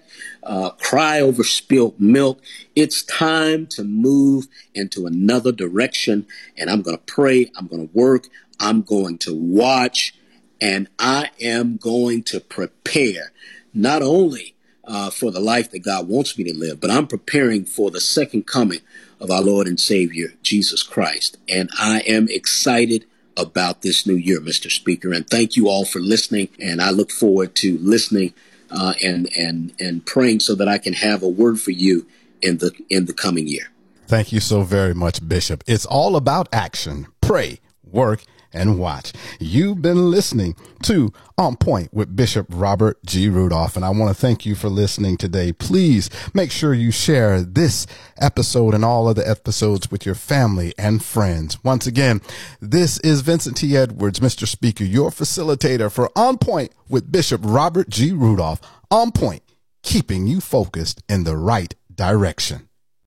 uh, 0.49 0.71
cry 0.71 1.21
over 1.21 1.43
spilt 1.43 1.99
milk. 1.99 2.41
It's 2.75 3.03
time 3.03 3.67
to 3.67 3.83
move 3.83 4.47
into 4.73 5.05
another 5.05 5.51
direction. 5.51 6.25
And 6.57 6.69
I'm 6.69 6.81
going 6.81 6.97
to 6.97 7.03
pray. 7.03 7.51
I'm 7.55 7.67
going 7.67 7.87
to 7.87 7.93
work. 7.93 8.27
I'm 8.59 8.81
going 8.81 9.17
to 9.19 9.33
watch, 9.33 10.13
and 10.59 10.89
I 10.99 11.29
am 11.39 11.77
going 11.77 12.23
to 12.23 12.41
prepare 12.41 13.31
not 13.73 14.01
only 14.01 14.53
uh, 14.83 15.09
for 15.09 15.31
the 15.31 15.39
life 15.39 15.71
that 15.71 15.79
God 15.79 16.07
wants 16.07 16.37
me 16.37 16.43
to 16.45 16.53
live, 16.53 16.81
but 16.81 16.89
I'm 16.89 17.07
preparing 17.07 17.63
for 17.63 17.89
the 17.91 18.01
second 18.01 18.47
coming 18.47 18.79
of 19.19 19.31
our 19.31 19.41
Lord 19.41 19.67
and 19.67 19.79
Savior, 19.79 20.33
Jesus 20.41 20.83
Christ. 20.83 21.37
And 21.47 21.69
I 21.79 22.01
am 22.01 22.27
excited 22.27 23.05
about 23.37 23.81
this 23.81 24.05
new 24.05 24.15
year, 24.15 24.41
Mr. 24.41 24.69
Speaker. 24.69 25.13
And 25.13 25.29
thank 25.29 25.55
you 25.55 25.69
all 25.69 25.85
for 25.85 25.99
listening. 25.99 26.49
And 26.59 26.81
I 26.81 26.89
look 26.89 27.11
forward 27.11 27.55
to 27.57 27.77
listening 27.77 28.33
uh, 28.71 28.93
and 29.03 29.29
and 29.37 29.73
and 29.79 30.05
praying 30.05 30.39
so 30.41 30.55
that 30.55 30.67
I 30.67 30.77
can 30.77 30.93
have 30.93 31.23
a 31.23 31.27
word 31.27 31.59
for 31.59 31.71
you 31.71 32.07
in 32.41 32.57
the 32.57 32.71
in 32.89 33.05
the 33.05 33.13
coming 33.13 33.47
year. 33.47 33.69
Thank 34.07 34.31
you 34.31 34.39
so 34.39 34.63
very 34.63 34.95
much, 34.95 35.27
Bishop. 35.27 35.63
It's 35.67 35.85
all 35.85 36.15
about 36.15 36.49
action. 36.51 37.07
Pray, 37.21 37.59
work, 37.83 38.23
and 38.53 38.79
watch. 38.79 39.13
You've 39.39 39.81
been 39.81 40.09
listening 40.11 40.55
to 40.83 41.11
On 41.37 41.55
Point 41.55 41.93
with 41.93 42.15
Bishop 42.15 42.47
Robert 42.49 42.97
G. 43.05 43.29
Rudolph, 43.29 43.75
and 43.75 43.85
I 43.85 43.89
want 43.89 44.15
to 44.15 44.19
thank 44.19 44.45
you 44.45 44.55
for 44.55 44.69
listening 44.69 45.17
today. 45.17 45.51
Please 45.51 46.09
make 46.33 46.51
sure 46.51 46.73
you 46.73 46.91
share 46.91 47.41
this 47.41 47.85
episode 48.19 48.73
and 48.73 48.85
all 48.85 49.07
other 49.07 49.23
episodes 49.23 49.91
with 49.91 50.05
your 50.05 50.15
family 50.15 50.73
and 50.77 51.03
friends. 51.03 51.63
Once 51.63 51.87
again, 51.87 52.21
this 52.61 52.99
is 52.99 53.21
Vincent 53.21 53.57
T. 53.57 53.75
Edwards, 53.75 54.19
Mr. 54.19 54.47
Speaker, 54.47 54.83
your 54.83 55.09
facilitator 55.09 55.91
for 55.91 56.09
On 56.15 56.37
Point 56.37 56.71
with 56.87 57.11
Bishop 57.11 57.41
Robert 57.43 57.89
G. 57.89 58.11
Rudolph. 58.11 58.61
On 58.91 59.11
Point, 59.11 59.43
keeping 59.83 60.27
you 60.27 60.39
focused 60.41 61.03
in 61.09 61.23
the 61.23 61.37
right 61.37 61.75
direction. 61.93 62.68